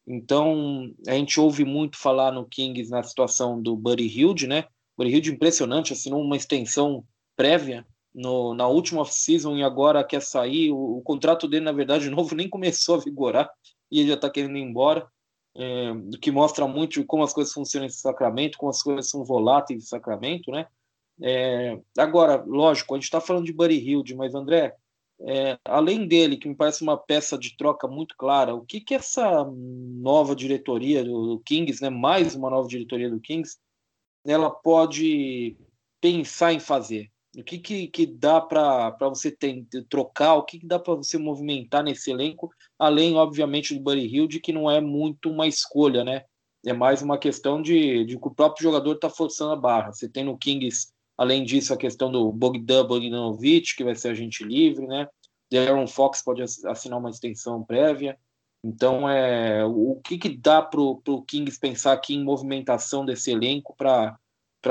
[0.07, 4.65] Então, a gente ouve muito falar no Kings na situação do Buddy Hilde, né?
[4.97, 7.03] Buddy Hilde impressionante, assinou uma extensão
[7.35, 10.71] prévia no, na última off-season e agora quer sair.
[10.71, 13.49] O, o, contrato dele, na verdade, novo nem começou a vigorar
[13.91, 15.07] e ele já está querendo ir embora.
[15.57, 19.83] É, que mostra muito como as coisas funcionam em Sacramento, como as coisas são voláteis
[19.83, 20.67] em Sacramento, né?
[21.21, 24.75] É, agora, lógico, a gente está falando de Buddy Hilde, mas André,
[25.21, 28.93] é, além dele, que me parece uma peça de troca muito clara, o que, que
[28.93, 33.57] essa nova diretoria do, Kings, né, mais uma nova diretoria do Kings,
[34.25, 35.55] ela pode
[36.01, 37.09] pensar em fazer?
[37.37, 40.35] O que, que, que dá para você ter, trocar?
[40.35, 42.49] O que, que dá para você movimentar nesse elenco?
[42.79, 46.23] Além, obviamente, do Buddy Hilde, que não é muito uma escolha, né?
[46.65, 49.91] É mais uma questão de, de que o próprio jogador está forçando a barra.
[49.91, 54.43] Você tem no Kings Além disso, a questão do Bogdan Bogdanovic, que vai ser agente
[54.43, 55.07] livre, né?
[55.51, 58.17] Darren Fox pode assinar uma extensão prévia.
[58.63, 63.73] Então, é, o que, que dá para o Kings pensar aqui em movimentação desse elenco
[63.77, 64.17] para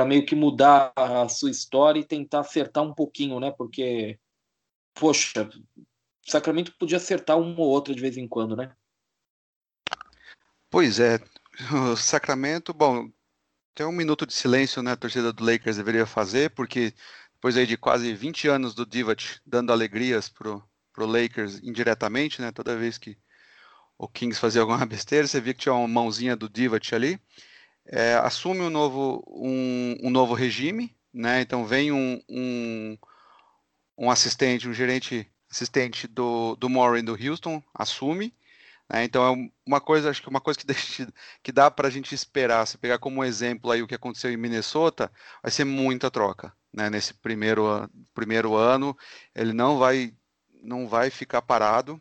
[0.02, 3.50] meio que mudar a sua história e tentar acertar um pouquinho, né?
[3.50, 4.18] Porque,
[4.94, 5.50] poxa,
[6.26, 8.74] Sacramento podia acertar uma ou outra de vez em quando, né?
[10.70, 11.20] Pois é,
[11.70, 13.08] o Sacramento, bom,
[13.74, 16.94] tem um minuto de silêncio, né, a torcida do Lakers deveria fazer, porque
[17.34, 22.50] depois aí de quase 20 anos do Divac dando alegrias pro, pro Lakers indiretamente, né,
[22.50, 23.18] toda vez que
[23.98, 27.20] o Kings fazia alguma besteira, você via que tinha uma mãozinha do Divac ali,
[27.86, 32.98] é, assume um novo, um, um, novo regime, né, então vem um, um,
[33.98, 38.34] um assistente, um gerente assistente do, do Morin do Houston, assume,
[38.88, 39.04] né?
[39.04, 42.14] Então é uma coisa, acho que uma coisa que, deixa, que dá para a gente
[42.14, 45.10] esperar, se pegar como exemplo aí o que aconteceu em Minnesota,
[45.42, 46.52] vai ser muita troca.
[46.72, 46.90] Né?
[46.90, 48.96] Nesse primeiro, primeiro ano,
[49.34, 50.12] ele não vai,
[50.62, 52.00] não vai ficar parado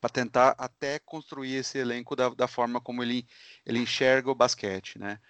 [0.00, 3.26] para tentar até construir esse elenco da, da, forma como ele,
[3.66, 4.98] ele enxerga o basquete.
[4.98, 5.20] Né?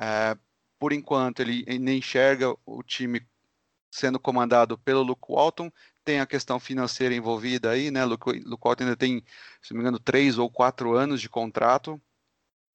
[0.00, 0.36] É,
[0.78, 3.26] por enquanto, ele, ele enxerga o time
[3.90, 5.70] sendo comandado pelo Luke Walton,
[6.04, 8.04] tem a questão financeira envolvida aí, né?
[8.04, 9.22] Luke, Luke Walton ainda tem,
[9.60, 12.00] se não me engano, três ou quatro anos de contrato.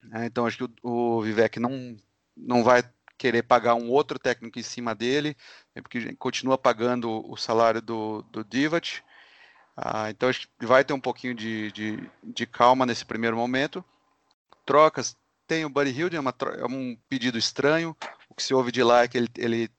[0.02, 0.26] Né?
[0.26, 1.96] Então acho que o, o Vivek não,
[2.36, 2.82] não vai
[3.18, 5.36] querer pagar um outro técnico em cima dele,
[5.74, 5.82] né?
[5.82, 9.02] porque continua pagando o salário do, do Divac.
[9.76, 13.84] Ah, então acho que vai ter um pouquinho de, de, de, calma nesse primeiro momento.
[14.64, 17.94] Trocas, tem o Buddy Hilde, é, é, um pedido estranho.
[18.28, 19.70] O que se ouve de lá é que ele, ele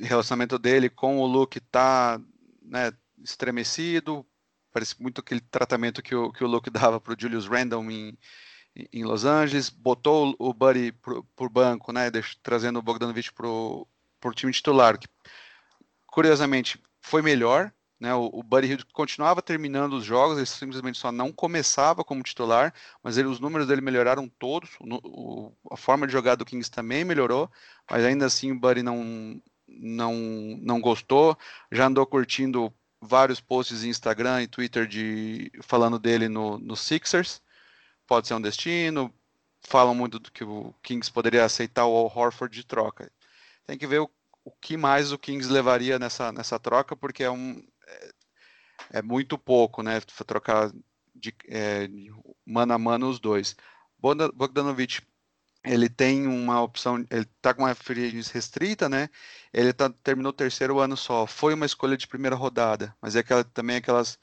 [0.00, 2.20] relacionamento dele com o Luke tá
[2.62, 4.26] né, estremecido,
[4.72, 8.18] parece muito aquele tratamento que o, que o Luke dava para o Julius Randle em,
[8.92, 10.92] em Los Angeles, botou o Buddy
[11.36, 13.86] por banco, né, deixo, trazendo o Bogdanovich para o
[14.34, 15.06] time titular, que
[16.06, 17.72] curiosamente foi melhor,
[18.04, 22.22] né, o, o Buddy Hill continuava terminando os jogos, ele simplesmente só não começava como
[22.22, 26.44] titular, mas ele, os números dele melhoraram todos, o, o, a forma de jogar do
[26.44, 27.50] Kings também melhorou,
[27.90, 30.14] mas ainda assim o Buddy não, não,
[30.60, 31.34] não gostou,
[31.72, 37.40] já andou curtindo vários posts em Instagram e Twitter de, falando dele no, no Sixers,
[38.06, 39.10] pode ser um destino,
[39.62, 43.10] falam muito do que o Kings poderia aceitar o Horford de troca.
[43.66, 44.10] Tem que ver o,
[44.44, 47.62] o que mais o Kings levaria nessa, nessa troca, porque é, um,
[48.94, 50.00] é, muito pouco, né?
[50.26, 50.72] Trocar
[51.14, 51.88] de, é,
[52.46, 53.56] mano a mano os dois.
[53.98, 55.02] Bogdanovich
[55.64, 59.08] ele tem uma opção, ele tá com uma free restrita, né?
[59.52, 61.26] Ele tá, terminou o terceiro ano só.
[61.26, 64.18] Foi uma escolha de primeira rodada, mas é aquela, também aquelas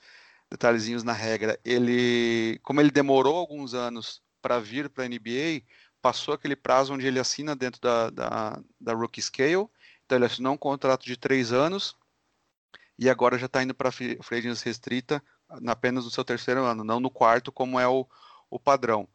[0.50, 1.60] detalhezinhos na regra.
[1.66, 5.64] Ele, como ele demorou alguns anos para vir para a NBA,
[6.02, 9.68] passou aquele prazo onde ele assina dentro da, da, da Rookie Scale.
[10.06, 11.98] Então ele assinou um contrato de três anos
[13.02, 14.20] e agora já está indo para free
[14.64, 15.24] restrita
[15.66, 18.08] apenas no seu terceiro ano, não no quarto, como é o,
[18.48, 19.10] o padrão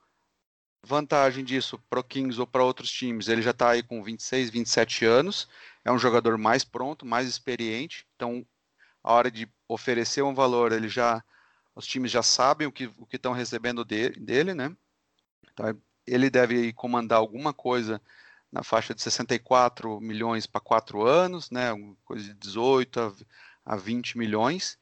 [0.83, 4.51] vantagem disso para o Kings ou para outros times, ele já está aí com 26,
[4.51, 5.49] 27 anos,
[5.85, 8.45] é um jogador mais pronto, mais experiente, então
[9.05, 11.23] a hora de oferecer um valor, ele já
[11.73, 14.75] os times já sabem o que o que estão recebendo dele, dele, né?
[15.53, 18.01] Então, ele deve comandar alguma coisa
[18.51, 21.71] na faixa de 64 milhões para quatro anos, né?
[22.05, 23.15] Coisa de 18
[23.67, 24.79] a, a 20 milhões.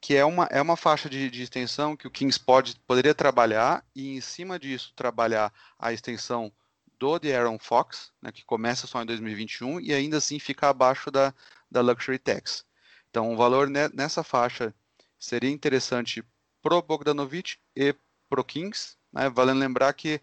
[0.00, 3.84] que é uma, é uma faixa de, de extensão que o Kings pode, poderia trabalhar
[3.94, 6.52] e em cima disso trabalhar a extensão
[6.98, 11.10] do The Aaron Fox, né, que começa só em 2021 e ainda assim fica abaixo
[11.10, 11.32] da,
[11.70, 12.64] da Luxury Tax.
[13.10, 14.74] Então o valor nessa faixa
[15.18, 16.22] seria interessante
[16.62, 17.94] pro Bogdanovich e
[18.28, 20.20] pro Kings, né, valendo lembrar que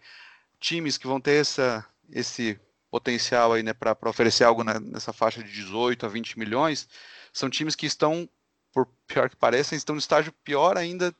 [0.60, 2.58] times que vão ter essa, esse
[2.90, 6.88] potencial aí, né, para oferecer algo na, nessa faixa de 18 a 20 milhões,
[7.36, 8.26] são times que estão,
[8.72, 11.14] por pior que pareça, estão no estágio pior ainda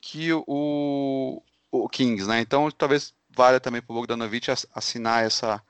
[0.00, 2.40] que o, o Kings, né?
[2.40, 5.62] Então talvez valha também para o Bogdanovich assinar essa,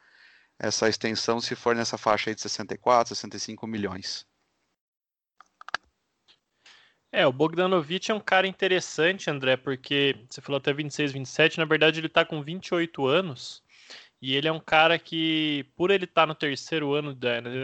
[0.57, 4.25] essa extensão se for nessa faixa aí de 64, 65 milhões.
[7.11, 11.65] É, o Bogdanovich é um cara interessante, André, porque você falou até 26, 27, na
[11.65, 13.61] verdade ele está com 28 anos.
[14.23, 17.17] E ele é um cara que, por ele estar tá no terceiro ano,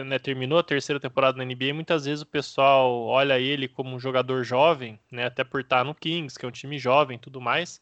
[0.05, 3.99] né, terminou a terceira temporada na NBA, muitas vezes o pessoal olha ele como um
[3.99, 7.39] jogador jovem, né, até por estar tá no Kings, que é um time jovem tudo
[7.39, 7.79] mais.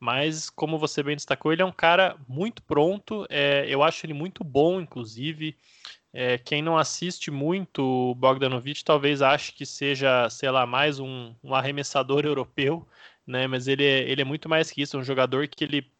[0.00, 3.26] Mas, como você bem destacou, ele é um cara muito pronto.
[3.28, 5.56] É, eu acho ele muito bom, inclusive.
[6.12, 11.34] É, quem não assiste muito o Bogdanovich talvez ache que seja, sei lá, mais um,
[11.42, 12.86] um arremessador europeu,
[13.26, 13.46] né?
[13.46, 15.90] Mas ele é, ele é muito mais que isso, é um jogador que ele,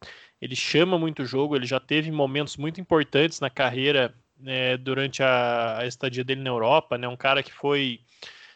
[0.41, 5.21] ele chama muito o jogo, ele já teve momentos muito importantes na carreira né, durante
[5.21, 7.07] a, a, estadia dele na Europa, né?
[7.07, 7.99] Um cara que foi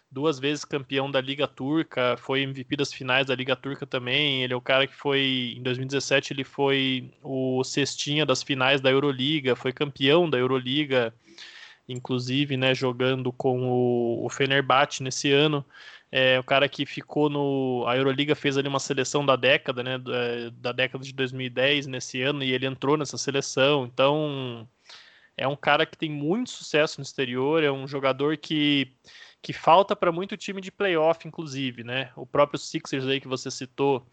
[0.09, 4.43] duas vezes campeão da Liga Turca, foi MVP das finais da Liga Turca também.
[4.43, 8.91] Ele é o cara que foi, em 2017, ele foi o cestinha das finais da
[8.91, 11.13] Euroliga, foi campeão da Euroliga,
[11.89, 15.65] inclusive, né, jogando com o, o Fenerbahçe nesse ano.
[16.15, 17.85] É o cara que ficou no.
[17.87, 19.97] A Euroliga fez ali uma seleção da década, né?
[19.97, 23.83] Da, da década de 2010 nesse ano, e ele entrou nessa seleção.
[23.85, 24.69] Então,
[25.35, 28.93] é um cara que tem muito sucesso no exterior, é um jogador que
[29.41, 32.11] que falta para muito time de playoff, inclusive, né?
[32.15, 34.05] O próprio Sixers aí que você citou,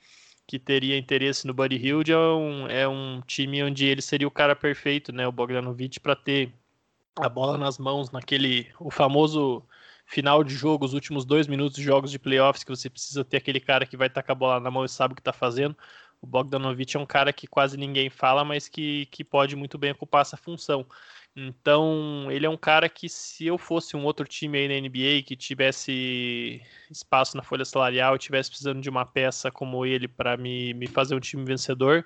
[0.46, 4.30] que teria interesse no Buddy Hield, é um, é um time onde ele seria o
[4.30, 5.28] cara perfeito, né?
[5.28, 6.50] O Bogdanovich para ter
[7.20, 9.62] a bola nas mãos naquele o famoso
[10.10, 13.36] final de jogo, os últimos dois minutos de jogos de playoffs, que você precisa ter
[13.36, 15.76] aquele cara que vai com a bola na mão e sabe o que está fazendo.
[16.20, 19.92] O Bogdanovich é um cara que quase ninguém fala, mas que, que pode muito bem
[19.92, 20.84] ocupar essa função.
[21.34, 25.22] Então, ele é um cara que, se eu fosse um outro time aí na NBA
[25.24, 30.36] que tivesse espaço na folha salarial e tivesse precisando de uma peça como ele para
[30.36, 32.04] me, me fazer um time vencedor,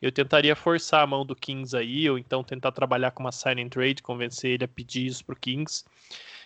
[0.00, 3.62] eu tentaria forçar a mão do Kings aí, ou então tentar trabalhar com uma sign
[3.62, 5.84] and trade, convencer ele a pedir isso pro Kings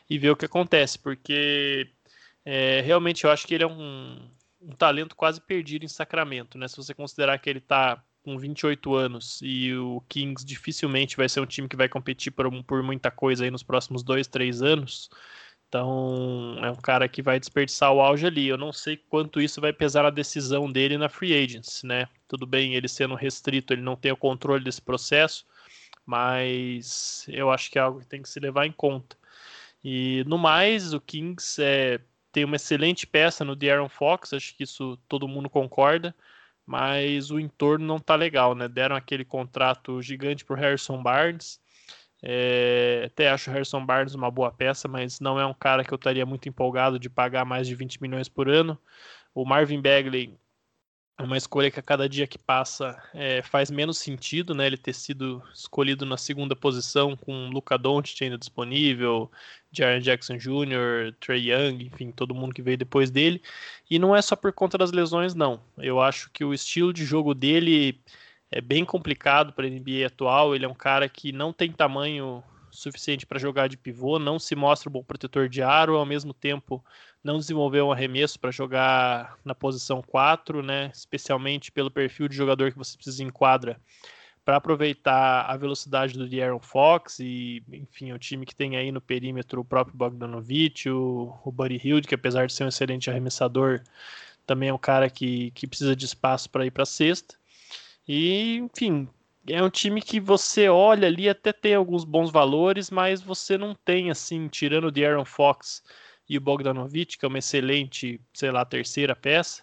[0.09, 1.91] e ver o que acontece, porque
[2.45, 6.69] é, realmente eu acho que ele é um, um talento quase perdido em Sacramento, né?
[6.69, 11.41] Se você considerar que ele está com 28 anos e o Kings dificilmente vai ser
[11.41, 15.09] um time que vai competir por, por muita coisa aí nos próximos dois, três anos.
[15.69, 18.49] Então é um cara que vai desperdiçar o auge ali.
[18.49, 22.09] Eu não sei quanto isso vai pesar na decisão dele na free agency, né?
[22.29, 25.47] Tudo bem, ele sendo restrito, ele não tem o controle desse processo,
[26.05, 29.17] mas eu acho que é algo que tem que se levar em conta.
[29.89, 32.01] E no mais, o Kings é,
[32.33, 36.15] tem uma excelente peça no De'Aaron Fox, acho que isso todo mundo concorda
[36.67, 38.67] mas o entorno não tá legal, né?
[38.67, 41.61] Deram aquele contrato gigante pro Harrison Barnes.
[42.21, 45.93] É, até acho o Harrison Barnes uma boa peça, mas não é um cara que
[45.93, 48.77] eu estaria muito empolgado de pagar mais de 20 milhões por ano.
[49.33, 50.37] O Marvin Bagley
[51.25, 54.67] uma escolha que a cada dia que passa é, faz menos sentido, né?
[54.67, 59.31] Ele ter sido escolhido na segunda posição com Luca Doncic ainda disponível,
[59.73, 63.41] Jaren Jackson Jr., Trey Young, enfim, todo mundo que veio depois dele.
[63.91, 65.61] E não é só por conta das lesões, não.
[65.79, 67.99] Eu acho que o estilo de jogo dele
[68.51, 70.55] é bem complicado para a NBA atual.
[70.55, 72.45] Ele é um cara que não tem tamanho
[72.77, 76.33] suficiente para jogar de pivô, não se mostra um bom protetor de aro, ao mesmo
[76.33, 76.85] tempo
[77.23, 80.91] não desenvolveu um arremesso para jogar na posição 4, né?
[80.95, 83.81] Especialmente pelo perfil de jogador que você precisa enquadra
[84.45, 89.01] para aproveitar a velocidade do De'Aaron Fox e, enfim, o time que tem aí no
[89.01, 93.83] perímetro o próprio Bogdanovich, o, o Buddy Hield, que apesar de ser um excelente arremessador,
[94.47, 97.35] também é um cara que, que precisa de espaço para ir para a cesta.
[98.07, 99.09] E, enfim,
[99.49, 103.75] é um time que você olha ali, até tem alguns bons valores, mas você não
[103.75, 105.83] tem, assim, tirando o De'Aaron Fox
[106.29, 109.63] e o Bogdanovich, que é uma excelente, sei lá, terceira peça,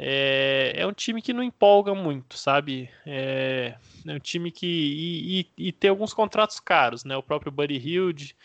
[0.00, 2.88] é, é um time que não empolga muito, sabe?
[3.04, 3.74] É,
[4.06, 4.64] é um time que.
[4.66, 7.16] E, e, e, tem alguns contratos caros, né?
[7.16, 8.36] O próprio Buddy Hilde,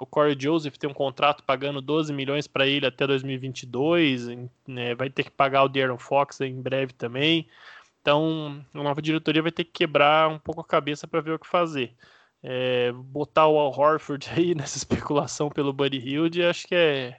[0.00, 4.28] o Corey Joseph tem um contrato pagando 12 milhões para ele até 2022,
[4.66, 4.96] né?
[4.96, 7.46] vai ter que pagar o Darren Fox em breve também.
[8.06, 11.38] Então, a nova diretoria vai ter que quebrar um pouco a cabeça para ver o
[11.40, 11.92] que fazer.
[12.40, 17.16] É, botar o Al Horford aí nessa especulação pelo Buddy Hilde, acho que é,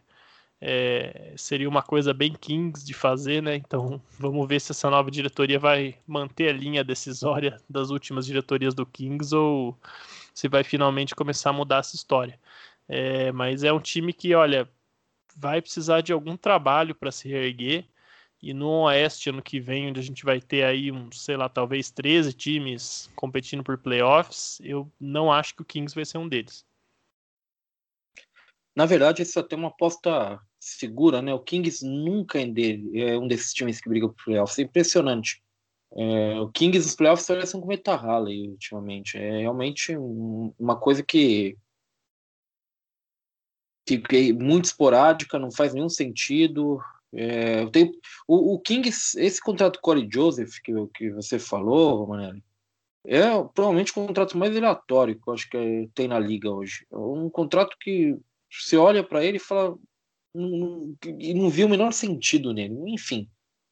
[0.62, 3.56] é, seria uma coisa bem Kings de fazer, né?
[3.58, 8.74] Então vamos ver se essa nova diretoria vai manter a linha decisória das últimas diretorias
[8.74, 9.78] do Kings ou
[10.34, 12.40] se vai finalmente começar a mudar essa história.
[12.88, 14.70] É, mas é um time que, olha,
[15.36, 17.86] vai precisar de algum trabalho para se reerguer.
[18.42, 21.50] E no Oeste, ano que vem, onde a gente vai ter aí, um, sei lá,
[21.50, 26.30] talvez 13 times competindo por playoffs, eu não acho que o Kings vai ser um
[26.30, 26.64] deles.
[28.76, 31.34] Na verdade, isso até uma aposta segura, né?
[31.34, 34.60] O Kings nunca é, dele, é um desses times que briga por playoffs.
[34.60, 35.42] É impressionante.
[35.94, 39.18] É, o Kings nos playoffs parecem com o Halley ultimamente.
[39.18, 41.58] É realmente um, uma coisa que,
[43.84, 46.80] que é muito esporádica, não faz nenhum sentido.
[47.14, 47.92] É, tenho,
[48.28, 52.44] o, o Kings, esse contrato Corey Joseph que, que você falou, Manelli,
[53.06, 53.22] é
[53.54, 56.86] provavelmente o contrato mais aleatório que eu acho que tem na liga hoje.
[56.92, 58.18] É um contrato que
[58.52, 59.78] você olha para ele e fala
[60.36, 62.76] e não, não viu o menor sentido nele.
[62.88, 63.30] Enfim,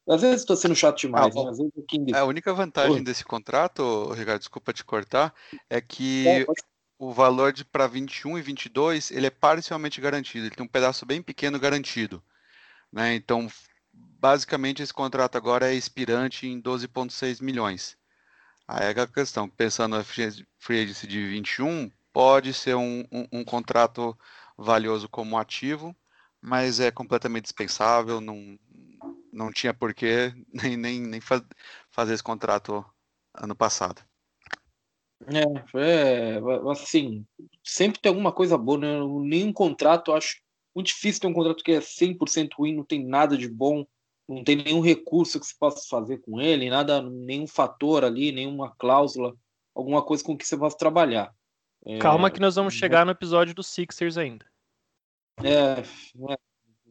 [0.08, 1.36] às vezes estou sendo chato demais.
[1.36, 1.50] Ah, né?
[1.52, 5.34] Vezes o A única vantagem desse contrato, Ricardo, desculpa te cortar,
[5.70, 6.46] é que é,
[6.98, 10.46] o valor de para 21 e 22 ele é parcialmente garantido.
[10.46, 12.24] Ele tem um pedaço bem pequeno garantido.
[12.96, 13.14] Né?
[13.14, 13.50] Então,
[13.94, 17.98] basicamente, esse contrato agora é expirante em 12,6 milhões.
[18.66, 23.44] Aí é a questão, pensando na free agency de 21, pode ser um, um, um
[23.44, 24.18] contrato
[24.58, 25.94] valioso como ativo,
[26.42, 28.58] mas é completamente dispensável, não,
[29.32, 31.44] não tinha porquê nem, nem, nem faz,
[31.92, 32.84] fazer esse contrato
[33.34, 34.02] ano passado.
[35.28, 35.42] É,
[35.80, 37.26] é, assim,
[37.64, 39.00] sempre tem alguma coisa boa, né?
[39.24, 40.45] Nenhum contrato, acho
[40.76, 43.86] muito difícil ter um contrato que é 100% ruim, não tem nada de bom,
[44.28, 48.76] não tem nenhum recurso que se possa fazer com ele, nada, nenhum fator ali, nenhuma
[48.78, 49.34] cláusula,
[49.74, 51.34] alguma coisa com que você possa trabalhar.
[51.86, 54.46] É, Calma que nós vamos chegar no episódio dos Sixers ainda.
[55.44, 56.38] É, é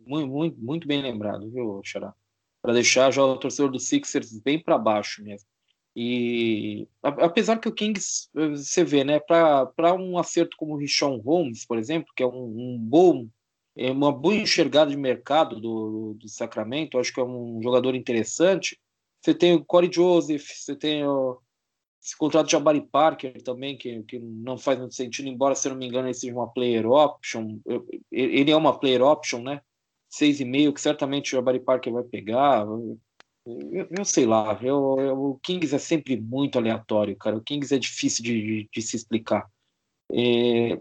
[0.07, 2.15] muito, muito, muito bem lembrado, viu, Xará?
[2.63, 5.49] Para deixar já o torcedor dos Sixers bem para baixo mesmo.
[5.97, 11.65] E apesar que o Kings, você vê, né, para um acerto como o Richon Holmes,
[11.65, 13.29] por exemplo, que é um, um bom
[13.77, 18.79] é uma boa enxergada de mercado do, do Sacramento, acho que é um jogador interessante.
[19.21, 21.41] Você tem o Corey Joseph, você tem o,
[22.05, 25.77] esse contrato de Jabari Parker também, que, que não faz muito sentido, embora, se não
[25.77, 27.59] me engano, ele seja uma player option.
[28.13, 29.63] Ele é uma player option, né?
[30.11, 32.67] Seis e meio, que certamente o Jabari Parker vai pegar.
[32.67, 37.39] Eu, eu sei lá, eu, eu, o Kings é sempre muito aleatório, cara.
[37.39, 39.51] O Kings é difícil de, de, de se explicar.
[40.13, 40.79] É,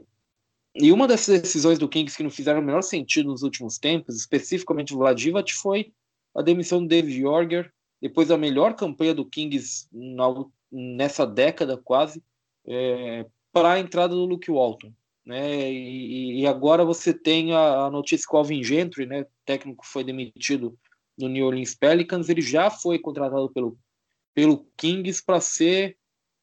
[0.76, 4.16] e uma dessas decisões do Kings que não fizeram o menor sentido nos últimos tempos,
[4.16, 5.94] especificamente o Vladivac, foi
[6.34, 7.72] a demissão do David Jorger,
[8.02, 10.26] depois da melhor campanha do Kings na,
[10.72, 12.24] nessa década quase,
[12.66, 14.92] é, para a entrada do Luke Walton.
[15.24, 15.72] Né?
[15.72, 20.04] E, e agora você tem a, a, notícia que o Alvin Gentry, né, técnico foi
[20.04, 20.78] demitido
[21.18, 23.78] do New Orleans Pelicans, ele já foi contratado pelo,
[24.34, 25.96] pelo Kings para ser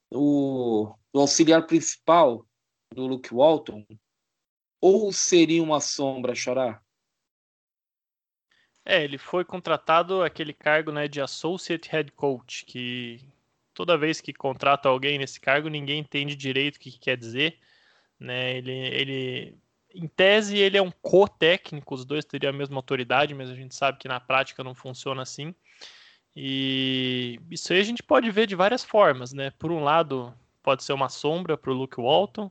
[0.09, 2.47] o, o auxiliar principal
[2.95, 3.85] do Luke Walton,
[4.81, 6.83] ou seria uma sombra, Xará?
[8.85, 13.21] É, ele foi contratado aquele cargo né, de Associate Head Coach, que
[13.75, 17.59] toda vez que contrata alguém nesse cargo, ninguém entende direito o que, que quer dizer.
[18.19, 18.57] Né?
[18.57, 19.59] Ele, ele,
[19.95, 23.75] em tese, ele é um co-técnico, os dois teriam a mesma autoridade, mas a gente
[23.75, 25.55] sabe que na prática não funciona assim.
[26.35, 29.51] E isso aí a gente pode ver de várias formas, né?
[29.53, 32.51] Por um lado, pode ser uma sombra para o Luke Walton,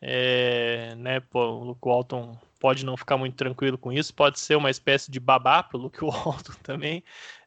[0.00, 4.56] é, né, pô, o Luke Walton pode não ficar muito tranquilo com isso, pode ser
[4.56, 7.02] uma espécie de babá para o Luke Walton também.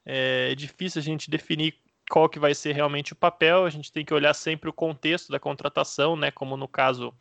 [0.06, 1.76] É, é difícil a gente definir
[2.10, 5.32] qual que vai ser realmente o papel, a gente tem que olhar sempre o contexto
[5.32, 7.14] da contratação, né, como no caso,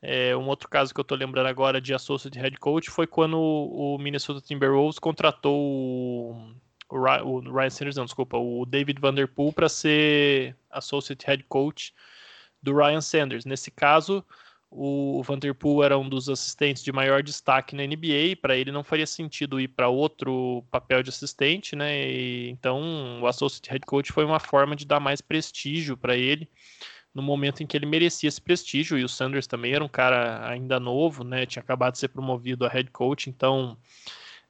[0.00, 3.38] é, um outro caso que eu estou lembrando agora de associate head coach foi quando
[3.38, 6.54] o, Minnesota Timberwolves contratou o,
[6.88, 11.92] o Ryan Sanders, não, desculpa, o David Vanderpool para ser associate head coach
[12.62, 13.44] do Ryan Sanders.
[13.44, 14.24] Nesse caso,
[14.70, 19.06] o Vanderpool era um dos assistentes de maior destaque na NBA, para ele não faria
[19.06, 22.08] sentido ir para outro papel de assistente, né?
[22.08, 26.48] E, então, o associate head coach foi uma forma de dar mais prestígio para ele
[27.12, 28.96] no momento em que ele merecia esse prestígio.
[28.96, 31.44] E o Sanders também era um cara ainda novo, né?
[31.46, 33.76] Tinha acabado de ser promovido a head coach, então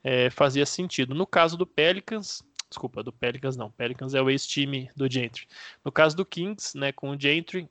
[0.03, 1.15] é, fazia sentido.
[1.15, 5.47] No caso do Pelicans, desculpa, do Pelicans não, Pelicans é o ex-time do Gentry.
[5.83, 7.67] No caso do Kings, né, com o Gentry,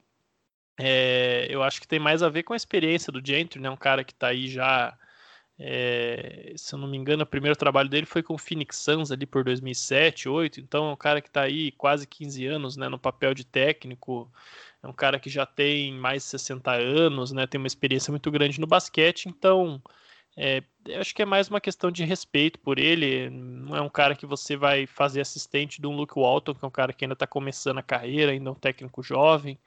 [0.80, 3.70] é, eu acho que tem mais a ver com a experiência do Gentry, né?
[3.70, 4.96] Um cara que está aí já,
[5.58, 9.10] é, se eu não me engano, o primeiro trabalho dele foi com o Phoenix Suns
[9.12, 10.60] ali por 2007, 2008.
[10.60, 12.88] Então é um cara que está aí quase 15 anos, né?
[12.88, 14.32] No papel de técnico.
[14.82, 17.46] É um cara que já tem mais de 60 anos, né?
[17.46, 19.26] Tem uma experiência muito grande no basquete.
[19.28, 19.82] Então
[20.36, 23.28] É, eu acho que é mais uma questão de respeito por ele.
[23.30, 26.68] Não é um cara que você vai fazer assistente de um Luke Walton, que é
[26.68, 29.58] um cara que ainda está começando a carreira, ainda é um técnico jovem,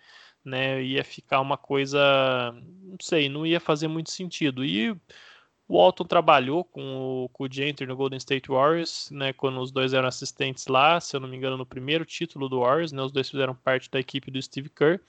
[0.44, 0.82] né?
[0.84, 2.00] Ia ficar uma coisa,
[2.84, 4.64] não sei, não ia fazer muito sentido.
[4.66, 5.00] E o
[5.78, 7.48] Walton trabalhou com o, com o
[7.88, 9.34] no Golden State Warriors, né?
[9.34, 12.60] Quando os dois eram assistentes lá, se eu não me engano, no primeiro título do
[12.60, 13.02] Warriors, né?
[13.02, 15.00] Os dois fizeram parte da equipe do Steve Kerr.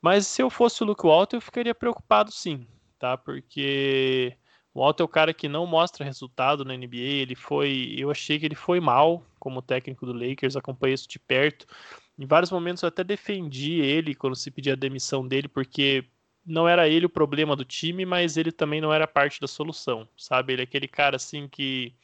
[0.00, 2.66] Mas se eu fosse o Luke Walton, eu ficaria preocupado sim,
[2.98, 3.16] tá?
[3.16, 4.36] Porque
[4.74, 6.96] o Walter é o cara que não mostra resultado na NBA.
[6.96, 11.18] Ele foi, eu achei que ele foi mal como técnico do Lakers, acompanhei isso de
[11.18, 11.66] perto.
[12.18, 16.04] Em vários momentos eu até defendi ele quando se pedia a demissão dele, porque
[16.46, 20.08] não era ele o problema do time, mas ele também não era parte da solução,
[20.16, 20.52] sabe?
[20.52, 21.94] Ele é aquele cara assim que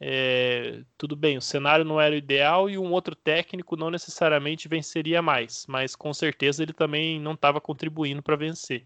[0.00, 4.68] é, tudo bem, o cenário não era o ideal e um outro técnico não necessariamente
[4.68, 8.84] venceria mais, mas com certeza ele também não estava contribuindo para vencer.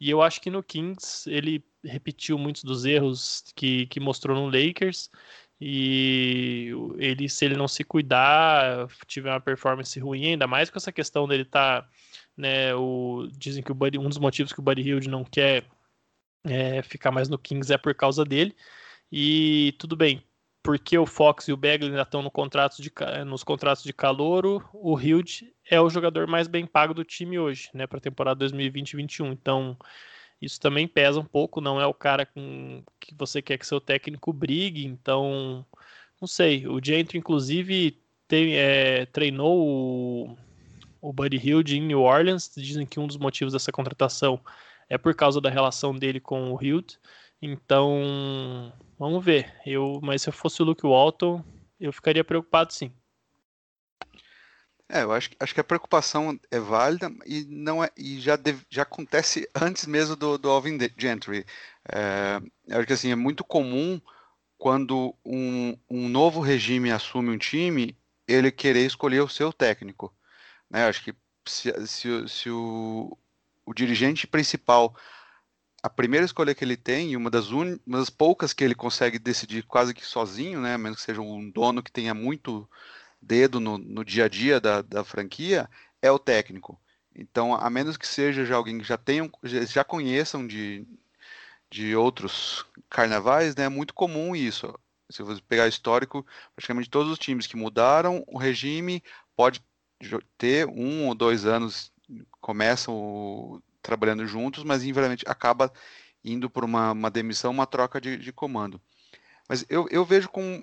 [0.00, 4.46] E eu acho que no Kings ele repetiu muitos dos erros que, que mostrou no
[4.46, 5.10] Lakers.
[5.60, 10.92] E ele, se ele não se cuidar, tiver uma performance ruim, ainda mais com essa
[10.92, 11.88] questão dele tá,
[12.36, 15.64] né, o, dizem que o Buddy, um dos motivos que o Buddy Hield não quer
[16.44, 18.54] é, ficar mais no Kings é por causa dele.
[19.10, 20.22] E tudo bem,
[20.62, 22.90] porque o Fox e o Bagley ainda estão no contrato de,
[23.26, 27.70] nos contratos de calouro, o Hild é o jogador mais bem pago do time hoje,
[27.72, 29.32] né, para a temporada 2020-21.
[29.32, 29.76] Então,
[30.40, 33.80] isso também pesa um pouco, não é o cara com que você quer que seu
[33.80, 35.64] técnico brigue, então,
[36.20, 36.66] não sei.
[36.68, 40.36] O Gentry, inclusive, tem, é, treinou o,
[41.00, 44.40] o Buddy Hield em New Orleans, dizem que um dos motivos dessa contratação
[44.88, 46.98] é por causa da relação dele com o Hild.
[47.40, 49.54] Então, vamos ver.
[49.66, 51.44] Eu, mas se eu fosse o Luke Walton,
[51.78, 52.92] eu ficaria preocupado sim.
[54.88, 58.82] É, eu acho, acho que a preocupação é válida e não é e já, já
[58.82, 61.46] acontece antes mesmo do, do Alvin Gentry.
[61.90, 64.00] É, eu acho que assim é muito comum
[64.58, 67.96] quando um, um novo regime assume um time,
[68.28, 70.14] ele querer escolher o seu técnico.
[70.70, 70.84] Né?
[70.84, 71.14] Eu acho que
[71.46, 73.16] se, se, se o,
[73.66, 74.94] o dirigente principal
[75.82, 77.78] a primeira escolha que ele tem, e uma das, un...
[77.86, 81.50] uma das poucas que ele consegue decidir quase que sozinho, né, menos que seja um
[81.50, 82.66] dono que tenha muito
[83.24, 85.68] dedo no, no dia a dia da, da, franquia,
[86.02, 86.80] é o técnico.
[87.14, 90.86] Então, a menos que seja já alguém que já tenham, já conheçam de,
[91.70, 94.74] de outros carnavais, né, é muito comum isso.
[95.10, 99.02] Se você pegar histórico, praticamente todos os times que mudaram o regime
[99.36, 99.62] pode
[100.36, 101.92] ter um ou dois anos
[102.40, 105.72] começam trabalhando juntos, mas invariavelmente acaba
[106.24, 108.80] indo por uma, uma demissão, uma troca de, de comando.
[109.48, 110.62] Mas eu, eu vejo com.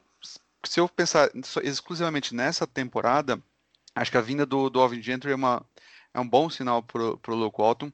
[0.65, 1.29] Se eu pensar
[1.63, 3.41] exclusivamente nessa temporada,
[3.95, 5.65] acho que a vinda do, do Alvin Gentry é, uma,
[6.13, 7.91] é um bom sinal para o Luke Walton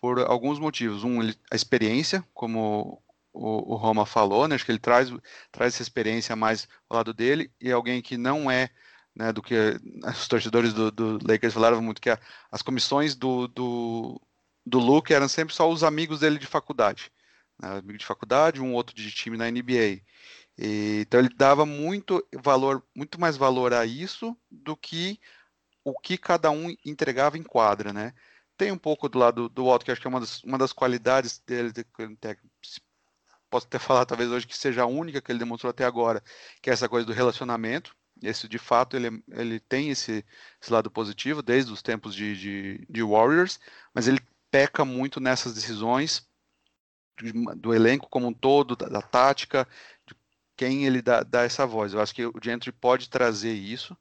[0.00, 1.04] por alguns motivos.
[1.04, 3.02] Um, ele, a experiência, como
[3.32, 4.54] o, o, Roma falou, né?
[4.54, 5.10] acho que ele traz,
[5.52, 8.70] traz essa experiência mais ao lado dele, e alguém que não é
[9.14, 9.54] né, do que
[10.04, 12.18] os torcedores do, do Lakers falaram muito, que a,
[12.50, 14.20] as comissões do, do,
[14.64, 17.12] do Luke eram sempre só os amigos dele de faculdade.
[17.60, 17.78] Né?
[17.78, 20.00] Amigo de faculdade, um outro de time na NBA.
[20.60, 25.18] E, então ele dava muito valor, muito mais valor a isso do que
[25.82, 28.12] o que cada um entregava em quadra, né?
[28.58, 30.70] Tem um pouco do lado do Walter, que acho que é uma das, uma das
[30.70, 31.72] qualidades dele,
[33.48, 36.22] posso até falar talvez hoje que seja a única que ele demonstrou até agora,
[36.60, 37.96] que é essa coisa do relacionamento.
[38.22, 40.22] Esse, de fato, ele, ele tem esse,
[40.60, 43.58] esse lado positivo desde os tempos de, de, de Warriors,
[43.94, 46.28] mas ele peca muito nessas decisões
[47.56, 49.66] do elenco como um todo, da, da tática,
[50.06, 50.14] de
[50.60, 51.94] quem ele dá, dá, essa voz.
[51.94, 53.96] Eu acho que o Gentry pode trazer isso,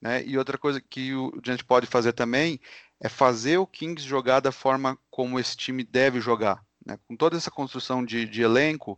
[0.00, 0.24] né?
[0.24, 2.60] E outra coisa que o Gentry pode fazer também
[3.00, 6.64] é fazer o Kings jogar da forma como esse time deve jogar.
[6.86, 6.96] Né?
[7.08, 8.96] Com toda essa construção de, de elenco,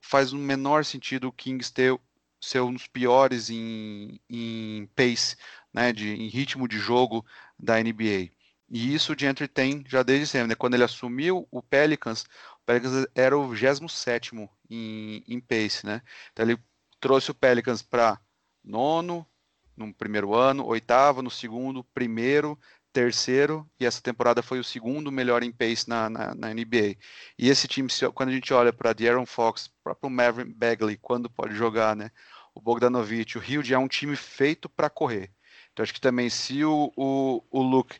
[0.00, 2.00] faz o menor sentido o Kings ter
[2.40, 5.36] ser um dos piores em, em pace,
[5.70, 5.92] né?
[5.92, 7.26] de, em ritmo de jogo
[7.58, 8.30] da NBA.
[8.70, 10.48] E isso o Gentry tem já desde sempre.
[10.48, 10.54] Né?
[10.54, 12.24] Quando ele assumiu o Pelicans,
[12.68, 14.36] Pelicans era o 27
[14.68, 15.86] em, em pace.
[15.86, 16.02] Né?
[16.30, 16.58] Então ele
[17.00, 18.20] trouxe o Pelicans para
[18.62, 19.26] nono
[19.74, 22.58] no primeiro ano, oitavo no segundo, primeiro,
[22.92, 26.96] terceiro, e essa temporada foi o segundo melhor em pace na, na, na NBA.
[27.38, 31.54] E esse time, quando a gente olha para De'Aaron Fox, próprio Marvin Bagley, quando pode
[31.54, 32.10] jogar, né?
[32.54, 35.30] o Bogdanovich, o Hill é um time feito para correr.
[35.72, 37.98] Então acho que também se o, o, o Luke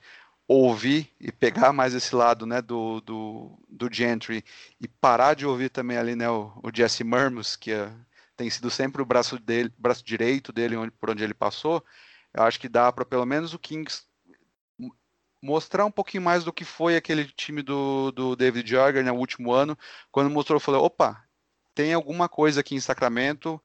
[0.48, 4.42] ouvir e pegar mais esse lado né, do, do, do Gentry
[4.80, 7.92] e parar de ouvir também ali né, o, o Jesse Mermus, que é,
[8.34, 11.84] tem sido sempre o braço dele, braço direito dele onde, por onde ele passou,
[12.32, 14.04] eu acho que dá para pelo menos o Kings
[15.42, 19.16] mostrar um pouquinho mais do que foi aquele time do, do David Jagger no né,
[19.16, 19.78] último ano,
[20.10, 21.22] quando mostrou, falei, opa,
[21.74, 23.62] tem alguma coisa aqui em Sacramento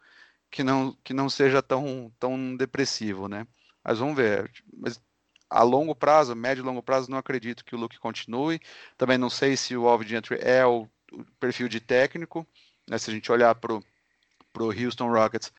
[0.51, 3.47] que não, que não seja tão, tão depressivo, né?
[3.83, 4.51] Mas vamos ver.
[4.71, 5.01] Mas
[5.49, 8.59] a longo prazo, médio e longo prazo, não acredito que o Luke continue.
[8.97, 12.47] Também não sei se o Alvin Gentry é o, o perfil de técnico.
[12.89, 12.97] Né?
[12.97, 13.81] Se a gente olhar para o
[14.55, 15.51] Houston Rockets,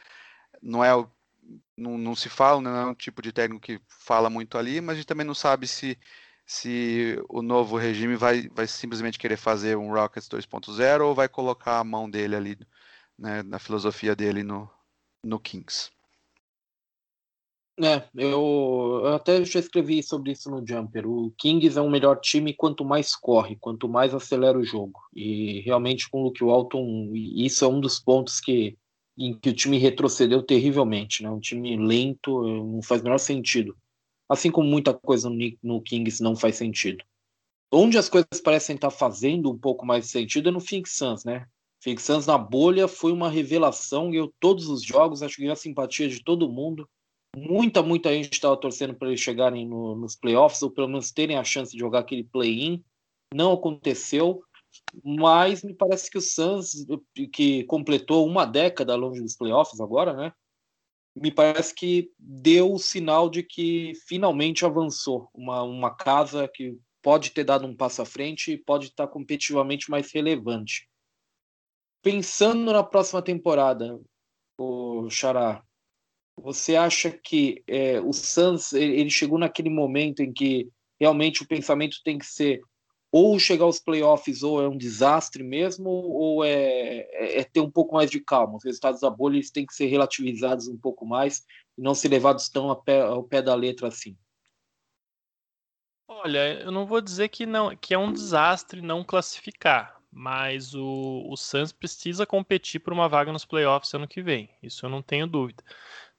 [0.63, 1.09] não é o
[1.77, 4.95] não, não se fala, não é um tipo de técnico que fala muito ali, mas
[4.95, 5.99] a gente também não sabe se,
[6.47, 11.79] se o novo regime vai, vai simplesmente querer fazer um Rockets 2.0 ou vai colocar
[11.79, 12.59] a mão dele ali,
[13.19, 14.71] né, na filosofia dele no,
[15.23, 15.91] no Kings.
[17.81, 21.09] É, eu, eu, até já escrevi sobre isso no Jumper.
[21.09, 25.01] O Kings é um melhor time quanto mais corre, quanto mais acelera o jogo.
[25.13, 28.77] E realmente com o Luke Walton, isso é um dos pontos que
[29.17, 31.31] em que o time retrocedeu terrivelmente, né?
[31.31, 33.77] Um time lento, não faz o menor sentido.
[34.29, 37.05] Assim como muita coisa no, no Kings não faz sentido.
[37.73, 41.47] Onde as coisas parecem estar fazendo um pouco mais sentido é no Phoenix Suns, né?
[41.83, 45.57] Phoenix Suns na bolha foi uma revelação eu todos os jogos acho que ganhou a
[45.57, 46.89] simpatia de todo mundo.
[47.37, 51.37] Muita, muita gente estava torcendo para eles chegarem no, nos playoffs ou pelo menos terem
[51.37, 52.83] a chance de jogar aquele play-in.
[53.33, 54.43] Não aconteceu
[55.03, 56.87] mas me parece que o Suns,
[57.33, 60.33] que completou uma década longe dos playoffs agora, né?
[61.15, 65.29] Me parece que deu o sinal de que finalmente avançou.
[65.33, 69.91] Uma, uma casa que pode ter dado um passo à frente e pode estar competitivamente
[69.91, 70.89] mais relevante.
[72.03, 74.01] Pensando na próxima temporada,
[74.59, 75.63] o Xará,
[76.37, 80.69] você acha que é, o Suns ele chegou naquele momento em que
[81.01, 82.61] realmente o pensamento tem que ser
[83.17, 87.71] ou chegar aos playoffs ou é um desastre mesmo, ou é, é, é, ter um
[87.71, 88.57] pouco mais de calma.
[88.57, 91.45] Os resultados da bolha eles têm que ser relativizados um pouco mais
[91.79, 94.17] e não ser levados tão ao pé, ao pé da letra assim.
[96.09, 101.25] Olha, eu não vou dizer que não que é um desastre não classificar, mas o,
[101.29, 104.51] o Suns precisa competir por uma vaga nos playoffs ano que vem.
[104.61, 105.63] Isso eu não tenho dúvida.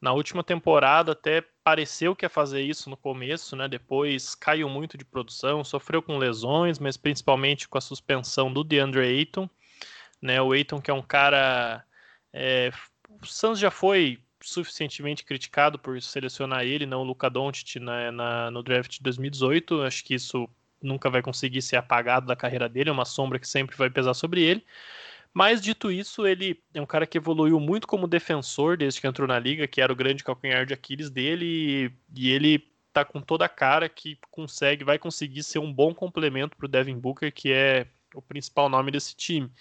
[0.02, 3.68] Na última temporada até pareceu que ia fazer isso no começo, né?
[3.68, 9.02] Depois caiu muito de produção, sofreu com lesões, mas principalmente com a suspensão do DeAndre
[9.02, 9.50] Ayton,
[10.22, 10.42] né?
[10.42, 11.84] O Ayton que é um cara,
[12.34, 12.72] é...
[13.10, 18.52] o Suns já foi suficientemente criticado por selecionar ele, não o Luca Doncic na, na,
[18.52, 19.82] no draft de 2018.
[19.82, 20.48] Acho que isso
[20.82, 24.14] nunca vai conseguir ser apagado da carreira dele, é uma sombra que sempre vai pesar
[24.14, 24.64] sobre ele.
[25.38, 29.28] Mas, dito isso, ele é um cara que evoluiu muito como defensor desde que entrou
[29.28, 33.44] na liga, que era o grande calcanhar de Aquiles dele, e, ele tá com toda
[33.44, 37.52] a cara que consegue, vai conseguir ser um bom complemento para o Devin Booker, que
[37.52, 39.52] é o principal nome desse time.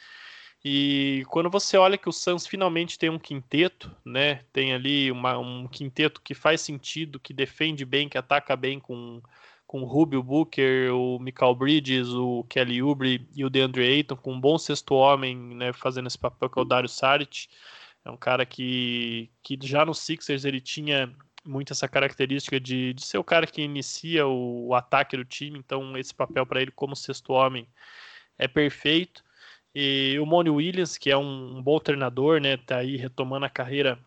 [0.64, 4.45] E quando você olha que o Suns finalmente tem um quinteto, né?
[4.53, 9.20] Tem ali uma, um quinteto que faz sentido, que defende bem, que ataca bem com
[9.67, 14.33] com o Rubio Booker, o Michael Bridges, o Kelly Oubre e o DeAndre Ayton, com
[14.33, 17.49] um bom sexto homem, né, fazendo esse papel que é o Dario Saric.
[18.05, 23.05] É um cara que, que já no Sixers ele tinha muito essa característica de, de
[23.05, 26.71] ser o cara que inicia o, o ataque do time, então esse papel para ele
[26.71, 27.67] como sexto homem
[28.39, 29.23] é perfeito.
[29.75, 33.51] E o Money Williams, que é um, um bom treinador, né, tá aí retomando a
[33.51, 33.99] carreira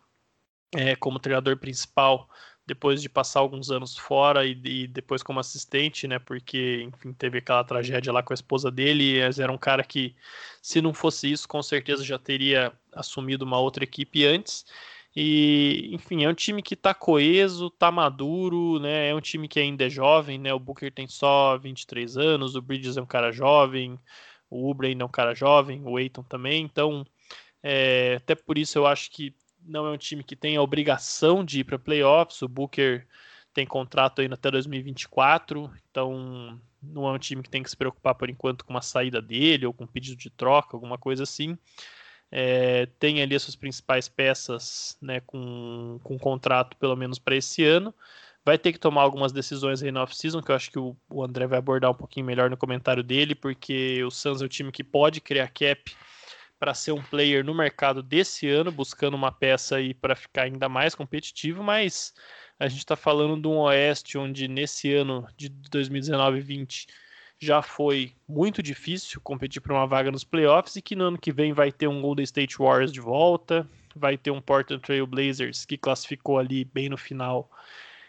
[0.75, 2.29] é, como treinador principal
[2.67, 6.19] depois de passar alguns anos fora e, e, depois como assistente, né?
[6.19, 9.19] Porque, enfim, teve aquela tragédia lá com a esposa dele.
[9.19, 10.13] Era um cara que,
[10.61, 14.65] se não fosse isso, com certeza já teria assumido uma outra equipe antes.
[15.15, 19.09] E, enfim, é um time que tá coeso, tá maduro, né?
[19.09, 20.53] É um time que ainda é jovem, né?
[20.53, 23.97] O Booker tem só 23 anos, o Bridges é um cara jovem,
[24.49, 26.63] o Ubre ainda é um cara jovem, o Aiton também.
[26.63, 27.05] Então,
[27.63, 29.33] é, até por isso eu acho que
[29.67, 32.41] não é um time que tem a obrigação de ir para playoffs.
[32.41, 33.05] O Booker
[33.53, 38.15] tem contrato ainda até 2024, então não é um time que tem que se preocupar
[38.15, 41.57] por enquanto com uma saída dele ou com um pedido de troca, alguma coisa assim.
[42.29, 47.63] É, tem ali as suas principais peças né, com, com contrato pelo menos para esse
[47.63, 47.93] ano.
[48.45, 51.23] Vai ter que tomar algumas decisões aí no off-season, que eu acho que o, o
[51.23, 54.71] André vai abordar um pouquinho melhor no comentário dele, porque o Suns é um time
[54.71, 55.95] que pode criar cap
[56.59, 60.67] para ser um player no mercado desse ano, buscando uma peça aí para ficar ainda
[60.67, 62.13] mais competitivo, mas
[62.59, 66.87] a gente está falando de um Oeste onde nesse ano de 2019 e 20
[67.39, 71.31] já foi muito difícil competir por uma vaga nos playoffs e que no ano que
[71.31, 75.65] vem vai ter um Golden State Warriors de volta, vai ter um Portland Trail Blazers
[75.65, 77.49] que classificou ali bem no final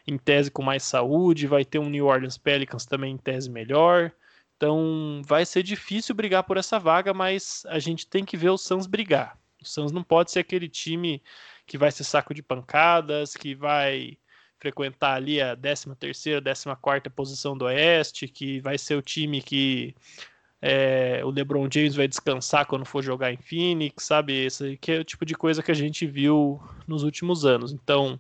[0.07, 4.11] em tese com mais saúde, vai ter um New Orleans Pelicans também em tese melhor.
[4.59, 8.59] Então vai ser difícil brigar por essa vaga, mas a gente tem que ver o
[8.59, 9.39] Suns brigar.
[9.63, 11.23] O Suns não pode ser aquele time
[11.65, 14.19] que vai ser saco de pancadas, que vai
[14.59, 19.41] frequentar ali a 13 terceira, 14 quarta posição do Oeste, que vai ser o time
[19.41, 19.95] que
[20.61, 24.33] é, o LeBron James vai descansar quando for jogar em Phoenix, sabe?
[24.45, 27.73] Esse que é o tipo de coisa que a gente viu nos últimos anos.
[27.73, 28.19] Então,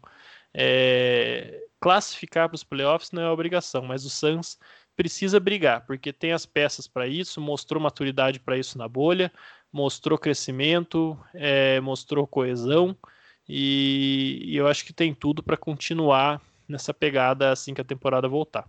[0.55, 4.57] é, classificar para os playoffs não é obrigação, mas o Suns
[4.99, 9.33] precisa brigar, porque tem as peças para isso, mostrou maturidade para isso na bolha,
[9.73, 12.97] mostrou crescimento, é, mostrou coesão,
[13.49, 18.29] e, e eu acho que tem tudo para continuar nessa pegada assim que a temporada
[18.29, 18.69] voltar.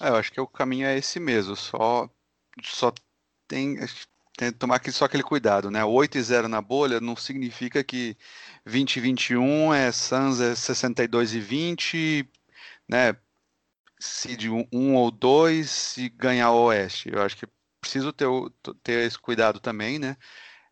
[0.00, 2.08] É, eu acho que o caminho é esse mesmo, só,
[2.64, 2.90] só
[3.46, 3.76] tem,
[4.34, 5.84] tem que tomar só aquele cuidado, né?
[5.84, 8.16] 8 e 0 na bolha não significa que
[8.64, 12.30] 20 e 21 é Suns é 62 e 20,
[12.88, 13.14] né?
[14.02, 17.08] Se de um, ou dois e ganhar o Oeste.
[17.12, 17.46] Eu acho que
[17.80, 18.26] preciso ter,
[18.82, 20.16] ter esse cuidado também, né?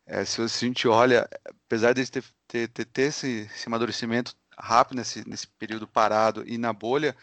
[0.05, 1.29] É, se a gente olha,
[1.65, 6.73] apesar de ter, ter, ter, esse, esse amadurecimento rápido nesse, nesse período parado e na
[6.73, 7.15] bolha,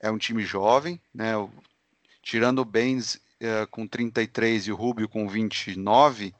[0.00, 1.34] é um time jovem, né?
[2.22, 6.34] Tirando o Benz é, com 33 e o Rubio com 29,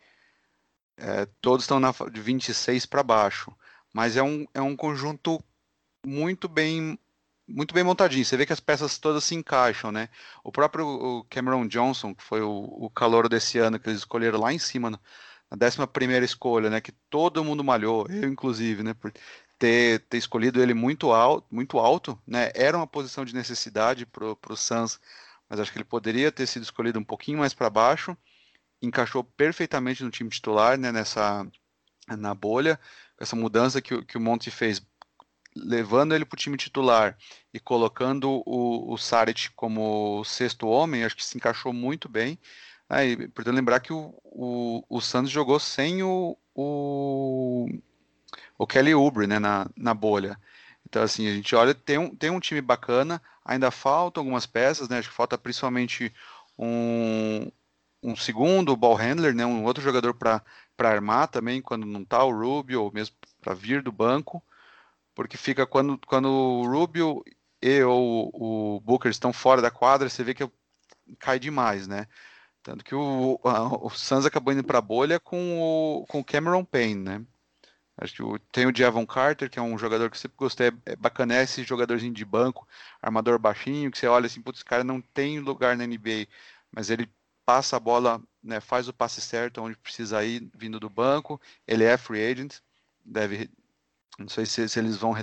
[0.96, 3.52] é, todos estão de 26 para baixo.
[3.92, 5.40] Mas é um, é um conjunto
[6.04, 6.98] muito bem
[7.46, 8.24] muito bem montadinho.
[8.24, 10.08] Você vê que as peças todas se encaixam, né?
[10.44, 14.52] O próprio Cameron Johnson, que foi o, o calor desse ano que eles escolheram lá
[14.52, 14.98] em cima, na
[15.66, 16.80] 11 primeira escolha, né?
[16.80, 18.94] Que todo mundo malhou, eu inclusive, né?
[18.94, 19.12] Por
[19.58, 22.50] ter, ter escolhido ele muito alto, muito alto, né?
[22.54, 24.98] Era uma posição de necessidade para o Suns,
[25.48, 28.16] mas acho que ele poderia ter sido escolhido um pouquinho mais para baixo.
[28.80, 30.90] Encaixou perfeitamente no time titular, né?
[30.90, 31.46] Nessa
[32.08, 32.80] na bolha,
[33.18, 34.82] essa mudança que, que o Monte fez
[35.54, 37.16] levando ele para o time titular
[37.52, 42.38] e colocando o, o Saric como sexto homem, acho que se encaixou muito bem.
[42.88, 43.08] Né?
[43.08, 47.66] E, portanto, lembrar que o, o, o Santos jogou sem o, o,
[48.58, 50.38] o Kelly Oubre né, na, na bolha.
[50.88, 54.88] Então, assim, a gente olha, tem um, tem um time bacana, ainda faltam algumas peças,
[54.88, 54.98] né?
[54.98, 56.12] Acho que falta principalmente
[56.58, 57.50] um,
[58.02, 59.46] um segundo ball handler, né?
[59.46, 60.42] Um outro jogador para
[60.78, 64.42] armar também, quando não tá o Rubio, ou mesmo para vir do banco
[65.14, 67.22] porque fica quando, quando o Rubio
[67.60, 70.48] e ou o Booker estão fora da quadra, você vê que
[71.18, 72.06] cai demais, né?
[72.62, 76.64] Tanto que o, o Suns acabou indo para a bolha com o, com o Cameron
[76.64, 77.26] Payne, né?
[77.96, 80.68] Acho que o, tem o Javon Carter, que é um jogador que eu sempre gostei,
[80.68, 82.66] é, é bacana, é esse jogadorzinho de banco,
[83.00, 86.26] armador baixinho, que você olha assim, putz, esse cara não tem lugar na NBA,
[86.70, 87.10] mas ele
[87.44, 91.84] passa a bola, né, faz o passe certo onde precisa ir, vindo do banco, ele
[91.84, 92.58] é free agent,
[93.04, 93.50] deve
[94.18, 95.14] não sei se, se eles vão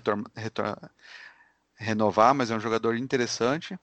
[1.76, 3.78] renovar, mas é um jogador interessante.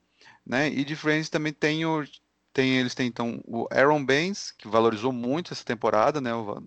[0.45, 0.69] Né?
[0.69, 2.05] E de Friends também tem o.
[2.53, 6.35] Tem, eles têm então o Aaron Baines, que valorizou muito essa temporada, né?
[6.35, 6.63] O,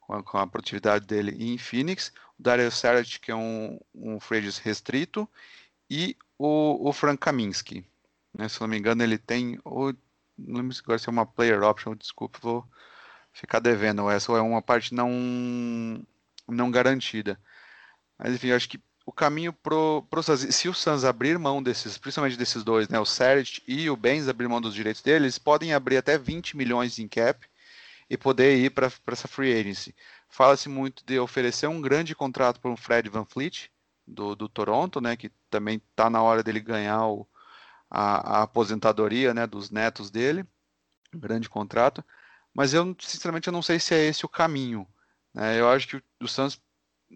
[0.00, 2.12] com, a, com, a, produtividade dele em Phoenix.
[2.38, 4.18] O Dario Saric, que é um, um
[4.62, 5.28] restrito.
[5.88, 7.86] E o, o Frank Kaminsky.
[8.34, 8.48] Né?
[8.48, 9.58] Se não me engano, ele tem.
[9.64, 9.92] O,
[10.36, 12.68] não lembro se agora se é uma player option, desculpa, vou
[13.32, 14.10] ficar devendo.
[14.10, 16.04] Essa é uma parte não,
[16.48, 17.38] não garantida.
[18.18, 21.98] Mas enfim, eu acho que o caminho pro, pro se o Suns abrir mão desses,
[21.98, 25.38] principalmente desses dois, né, o Serge e o Benz abrir mão dos direitos deles, eles
[25.38, 27.46] podem abrir até 20 milhões em cap
[28.08, 29.94] e poder ir para essa free agency.
[30.28, 33.70] Fala-se muito de oferecer um grande contrato para um Fred Van Fleet
[34.06, 37.26] do, do Toronto, né, que também está na hora dele ganhar o,
[37.90, 40.44] a, a, aposentadoria, né, dos netos dele,
[41.14, 42.02] um grande contrato.
[42.54, 44.86] Mas eu sinceramente eu não sei se é esse o caminho.
[45.32, 45.60] Né?
[45.60, 46.60] Eu acho que o, o Suns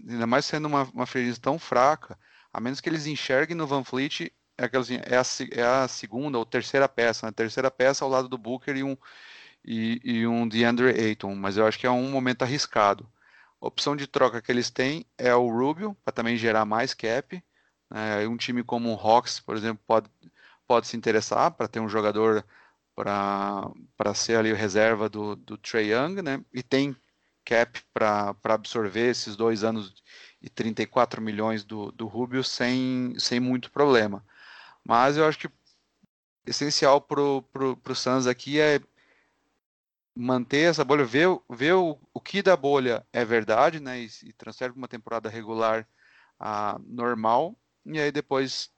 [0.09, 1.07] ainda mais sendo uma, uma
[1.40, 2.18] tão fraca,
[2.53, 5.22] a menos que eles enxerguem no Van Fleet é, assim, é, a,
[5.53, 7.32] é a segunda ou terceira peça, né?
[7.32, 8.96] terceira peça ao lado do Booker e um,
[9.64, 13.09] e, e um DeAndre Ayton, mas eu acho que é um momento arriscado.
[13.61, 17.42] A opção de troca que eles têm é o Rubio, para também gerar mais cap.
[17.90, 18.26] Né?
[18.26, 20.09] Um time como o Hawks, por exemplo, pode,
[20.66, 22.44] pode se interessar para ter um jogador
[22.94, 26.44] para ser ali reserva do, do Trey Young, né?
[26.53, 26.96] E tem
[27.49, 30.03] cap para absorver esses dois anos
[30.42, 34.22] e 34 milhões do, do Rubio sem, sem muito problema.
[34.84, 35.51] Mas eu acho que
[36.46, 38.80] essencial para o Suns aqui é
[40.14, 44.32] manter essa bolha, ver, ver o, o que da bolha é verdade, né, e, e
[44.34, 45.88] transfere para uma temporada regular
[46.38, 48.70] a normal, e aí depois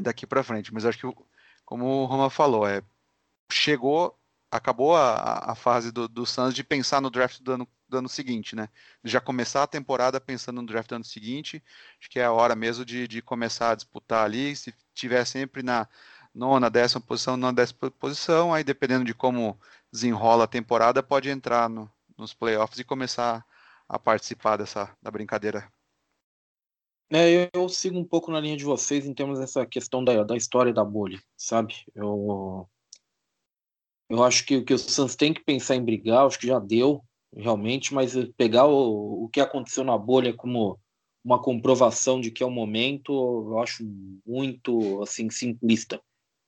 [0.00, 0.72] daqui para frente.
[0.72, 1.24] Mas acho que,
[1.64, 2.82] como o Roma falou, é,
[3.50, 4.16] chegou,
[4.50, 8.08] acabou a, a fase do, do Suns de pensar no draft do ano do ano
[8.08, 8.68] seguinte, né?
[9.04, 11.62] Já começar a temporada pensando no draft do ano seguinte,
[12.00, 14.56] acho que é a hora mesmo de, de começar a disputar ali.
[14.56, 15.88] Se tiver sempre na
[16.34, 19.58] nona, décima posição, nona, décima posição, aí dependendo de como
[19.92, 23.44] desenrola a temporada, pode entrar no, nos playoffs e começar
[23.88, 25.70] a participar dessa da brincadeira
[27.10, 30.36] É, eu, sigo um pouco na linha de vocês em termos dessa questão da, da
[30.36, 31.74] história da bolha, sabe?
[31.94, 32.66] Eu,
[34.08, 37.02] eu acho que, que o Suns tem que pensar em brigar, acho que já deu,
[37.36, 40.78] realmente, mas pegar o, o que aconteceu na bolha como
[41.24, 43.84] uma comprovação de que é o momento, eu acho
[44.26, 46.00] muito assim simplista.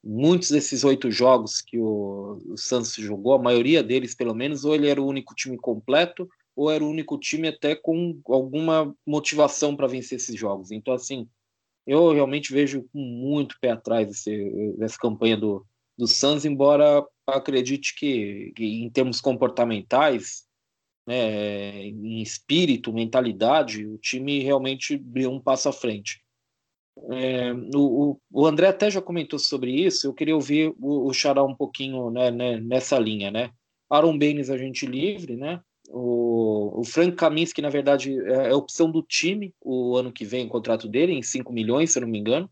[0.03, 4.75] Muitos desses oito jogos que o, o Santos jogou, a maioria deles, pelo menos, ou
[4.75, 9.75] ele era o único time completo, ou era o único time até com alguma motivação
[9.75, 10.71] para vencer esses jogos.
[10.71, 11.27] Então, assim,
[11.87, 15.65] eu realmente vejo com muito pé atrás esse, essa campanha do,
[15.97, 20.47] do Suns, embora acredite que, que em termos comportamentais
[21.07, 26.23] né, em espírito, mentalidade, o time realmente deu um passo à frente.
[27.11, 31.43] É, o, o, André até já comentou sobre isso, eu queria ouvir o, o Xará
[31.43, 33.51] um pouquinho né, né, nessa linha, né?
[33.91, 35.61] Aaron Baines, agente livre, né?
[35.89, 40.47] O, o Frank Kaminsky, na verdade, é, é opção do time o ano que vem,
[40.47, 42.49] o contrato dele, em 5 milhões, se eu não me engano.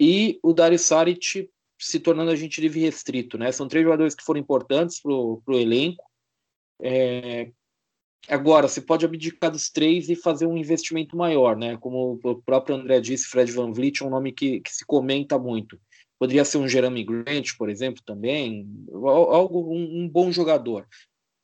[0.00, 1.48] E o Dario Saric
[1.78, 3.52] se tornando agente livre restrito, né?
[3.52, 6.04] São três jogadores que foram importantes para o elenco,
[6.80, 7.50] é,
[8.28, 11.76] agora, você pode abdicar dos três e fazer um investimento maior, né?
[11.78, 15.38] Como o próprio André disse, Fred Van Vliet é um nome que, que se comenta
[15.38, 15.78] muito.
[16.18, 20.86] Poderia ser um Jeremy Grant, por exemplo, também, algo um, um bom jogador.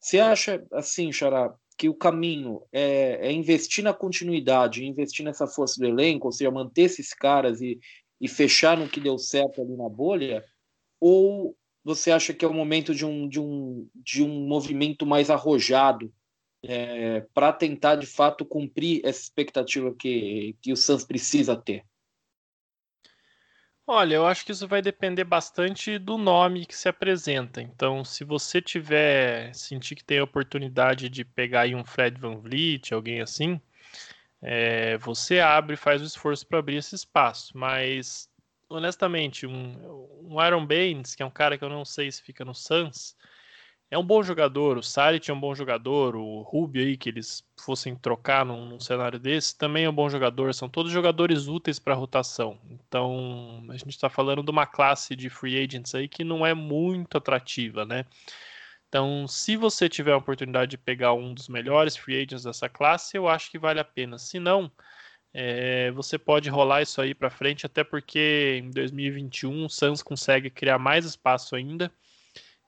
[0.00, 5.80] Você acha, assim, Xará, que o caminho é, é, investir na continuidade, investir nessa força
[5.80, 7.78] do elenco, ou seja, manter esses caras e,
[8.20, 10.44] e fechar no que deu certo ali na bolha?
[11.00, 15.30] Ou você acha que é o momento de um, de um, de um movimento mais
[15.30, 16.12] arrojado
[16.62, 21.84] é, para tentar de fato cumprir essa expectativa que, que o Suns precisa ter?
[23.92, 27.60] Olha, eu acho que isso vai depender bastante do nome que se apresenta.
[27.60, 32.36] Então, se você tiver sentir que tem a oportunidade de pegar aí um Fred Van
[32.36, 33.60] Vliet, alguém assim,
[34.40, 37.58] é, você abre, faz o esforço para abrir esse espaço.
[37.58, 38.29] Mas
[38.70, 42.44] honestamente, um, um Aaron Baines, que é um cara que eu não sei se fica
[42.44, 43.16] no Suns,
[43.90, 44.78] é um bom jogador.
[44.78, 46.14] O Saric é um bom jogador.
[46.14, 50.08] O Rubio aí, que eles fossem trocar num, num cenário desse, também é um bom
[50.08, 50.54] jogador.
[50.54, 52.56] São todos jogadores úteis para rotação.
[52.70, 56.54] Então, a gente está falando de uma classe de free agents aí que não é
[56.54, 58.06] muito atrativa, né?
[58.88, 63.16] Então, se você tiver a oportunidade de pegar um dos melhores free agents dessa classe,
[63.16, 64.18] eu acho que vale a pena.
[64.18, 64.70] Se não,
[65.32, 70.50] é, você pode rolar isso aí para frente, até porque em 2021 o Suns consegue
[70.50, 71.90] criar mais espaço ainda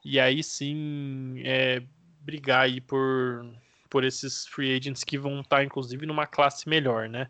[0.05, 1.83] e aí sim é,
[2.21, 3.45] brigar aí por,
[3.91, 7.29] por esses free agents que vão estar inclusive numa classe melhor, né?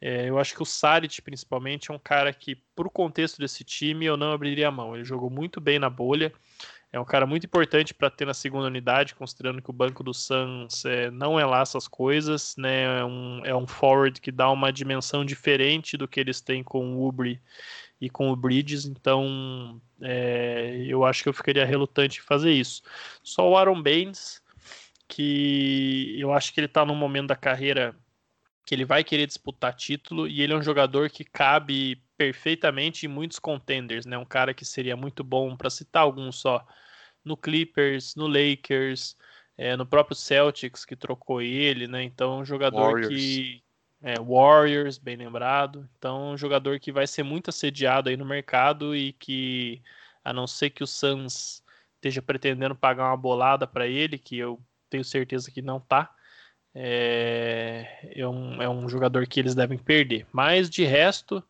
[0.00, 4.06] É, eu acho que o Saric, principalmente, é um cara que, por contexto desse time,
[4.06, 4.94] eu não abriria a mão.
[4.94, 6.32] Ele jogou muito bem na bolha.
[6.90, 10.14] É um cara muito importante para ter na segunda unidade, considerando que o banco do
[10.14, 13.00] Suns é, não é lá essas coisas, né?
[13.00, 16.96] É um, é um forward que dá uma dimensão diferente do que eles têm com
[16.96, 17.40] o Ubri
[18.00, 22.82] e com o Bridges, então é, eu acho que eu ficaria relutante em fazer isso.
[23.22, 24.42] Só o Aaron Baines,
[25.06, 27.94] que eu acho que ele está num momento da carreira
[28.64, 33.08] que ele vai querer disputar título e ele é um jogador que cabe perfeitamente em
[33.08, 34.18] muitos contenders, né?
[34.18, 36.66] Um cara que seria muito bom para citar alguns só
[37.24, 39.16] no Clippers, no Lakers,
[39.56, 42.02] é, no próprio Celtics que trocou ele, né?
[42.02, 43.08] Então, um jogador Warriors.
[43.08, 43.62] que
[44.02, 45.88] é, Warriors, bem lembrado.
[45.96, 49.80] Então, um jogador que vai ser muito assediado aí no mercado e que,
[50.24, 51.62] a não ser que o Suns
[51.94, 54.60] esteja pretendendo pagar uma bolada para ele, que eu
[54.90, 56.12] tenho certeza que não tá,
[56.74, 60.26] é, é, um, é um jogador que eles devem perder.
[60.32, 61.42] Mas, de resto,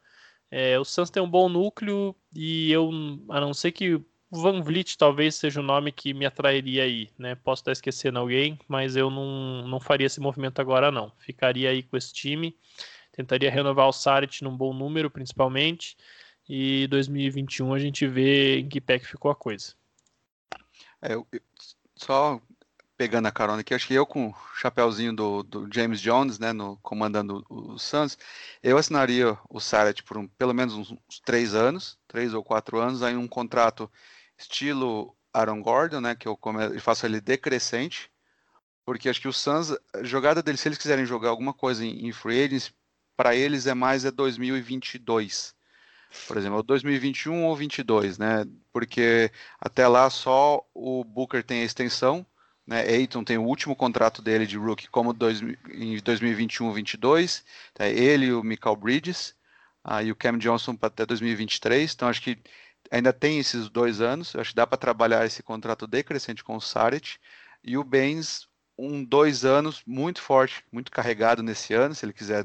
[0.50, 2.90] é, o Suns tem um bom núcleo e eu,
[3.28, 7.34] a não ser que Van Vliet talvez seja o nome que me atrairia aí, né?
[7.34, 11.12] Posso estar esquecendo alguém, mas eu não, não faria esse movimento agora não.
[11.18, 12.56] Ficaria aí com esse time,
[13.12, 15.96] tentaria renovar o Sarit num bom número, principalmente,
[16.48, 19.74] e 2021 a gente vê em que pé que ficou a coisa.
[21.00, 21.26] É, eu,
[21.94, 22.40] só
[22.98, 26.52] pegando a carona aqui, acho que eu com o chapéuzinho do, do, James Jones, né,
[26.52, 28.18] no, comandando o, o Suns,
[28.60, 32.80] eu assinaria o Saret por um, pelo menos uns, uns, três anos, três ou quatro
[32.80, 33.88] anos, aí um contrato
[34.36, 38.10] estilo Aaron Gordon, né, que eu, come, eu faço ele decrescente,
[38.84, 42.08] porque acho que o Suns, a jogada deles, se eles quiserem jogar alguma coisa em,
[42.08, 42.74] em free agents,
[43.16, 45.54] para eles é mais é 2022.
[46.26, 48.44] Por exemplo, 2021 ou 22, né?
[48.72, 49.30] Porque
[49.60, 52.26] até lá só o Booker tem a extensão,
[52.68, 52.82] né?
[52.82, 57.42] Aiton tem o último contrato dele de rookie como dois, em 2021-22.
[57.72, 57.88] Tá?
[57.88, 59.34] Ele e o Michael Bridges.
[59.82, 61.94] Ah, e o Cam Johnson até 2023.
[61.94, 62.38] Então acho que
[62.90, 64.36] ainda tem esses dois anos.
[64.36, 67.16] Acho que dá para trabalhar esse contrato decrescente com o Saric.
[67.64, 68.46] E o Baines,
[68.76, 72.44] um dois anos muito forte, muito carregado nesse ano, se ele quiser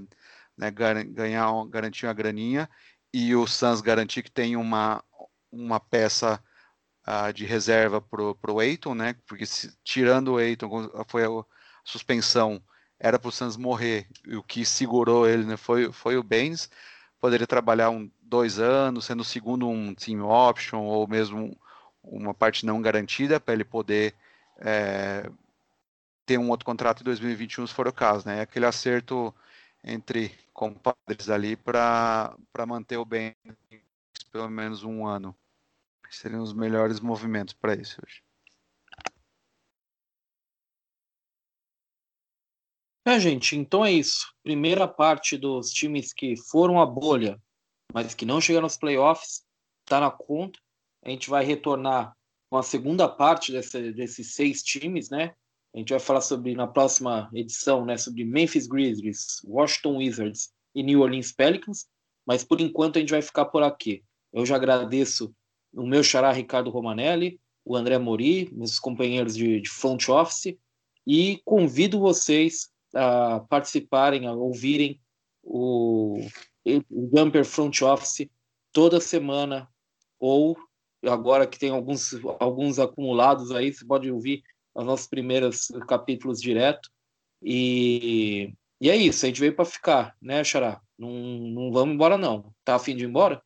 [0.57, 2.69] né, ganhar, garantir uma graninha,
[3.13, 5.03] e o Suns garantir que tem uma,
[5.51, 6.41] uma peça
[7.08, 9.16] uh, de reserva para o Eiton, né?
[9.26, 11.30] Porque se, tirando o Eiton, foi a,
[11.84, 12.62] suspensão,
[12.99, 16.70] era para o Suns morrer, e o que segurou ele né, foi, foi o Baines.
[17.20, 21.58] Poderia trabalhar um, dois anos, sendo o segundo um team option, ou mesmo
[22.04, 24.16] uma parte não garantida, para ele poder
[24.58, 25.30] é,
[26.26, 28.41] ter um outro contrato em 2021, se for o caso, né?
[28.41, 29.34] Aquele acerto
[29.84, 32.36] entre compadres ali para
[32.68, 33.36] manter o bem
[34.32, 35.36] pelo menos um ano.
[36.14, 38.22] Seriam os melhores movimentos para isso hoje.
[43.05, 44.34] É, gente, então é isso.
[44.43, 47.41] Primeira parte dos times que foram a bolha,
[47.91, 49.43] mas que não chegaram aos playoffs,
[49.82, 50.57] está na conta.
[51.03, 52.16] A gente vai retornar
[52.49, 55.36] com a segunda parte desse, desses seis times, né?
[55.76, 60.84] A gente vai falar sobre na próxima edição, né, sobre Memphis Grizzlies, Washington Wizards e
[60.84, 61.88] New Orleans Pelicans,
[62.26, 64.03] mas por enquanto a gente vai ficar por aqui.
[64.32, 65.36] Eu já agradeço
[65.74, 70.57] o meu xará Ricardo Romanelli, o André Mori, meus companheiros de, de front office,
[71.05, 74.99] e convido vocês a participarem, a ouvirem
[75.41, 76.19] o,
[76.89, 78.30] o Jumper Front Office
[78.71, 79.67] toda semana,
[80.19, 80.57] ou
[81.05, 84.43] agora que tem alguns, alguns acumulados aí, você pode ouvir
[84.74, 86.89] os nossos primeiros capítulos direto.
[87.41, 90.82] E, e é isso, a gente veio para ficar, né, Xará?
[90.97, 92.53] Não, não vamos embora, não.
[92.63, 93.41] Tá afim de ir embora?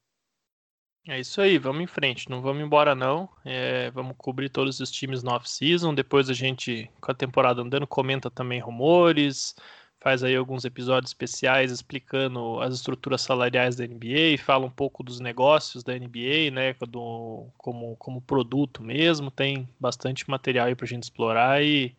[1.10, 3.30] É isso aí, vamos em frente, não vamos embora não.
[3.45, 5.93] É, vamos cobrir todos os times no off-season.
[5.95, 9.55] Depois a gente, com a temporada andando, comenta também rumores,
[10.01, 15.22] faz aí alguns episódios especiais explicando as estruturas salariais da NBA, fala um pouco dos
[15.22, 19.32] negócios da NBA, né, do, como, como produto mesmo.
[19.32, 21.95] Tem bastante material aí pra gente explorar e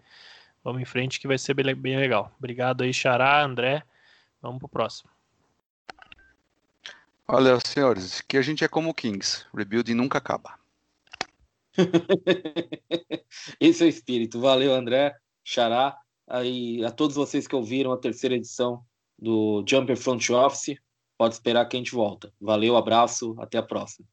[0.62, 2.30] vamos em frente que vai ser bem, bem legal.
[2.38, 3.82] Obrigado aí, Xará, André.
[4.42, 5.17] Vamos pro próximo.
[7.30, 9.44] Olha, senhores, que a gente é como Kings.
[9.54, 10.58] Rebuilding nunca acaba.
[13.60, 14.40] Esse é o espírito.
[14.40, 15.14] Valeu, André,
[15.44, 15.94] Xará.
[16.26, 18.82] Aí, a todos vocês que ouviram a terceira edição
[19.18, 20.78] do Jumper Front Office,
[21.18, 22.32] pode esperar que a gente volta.
[22.40, 24.08] Valeu, abraço, até a próxima.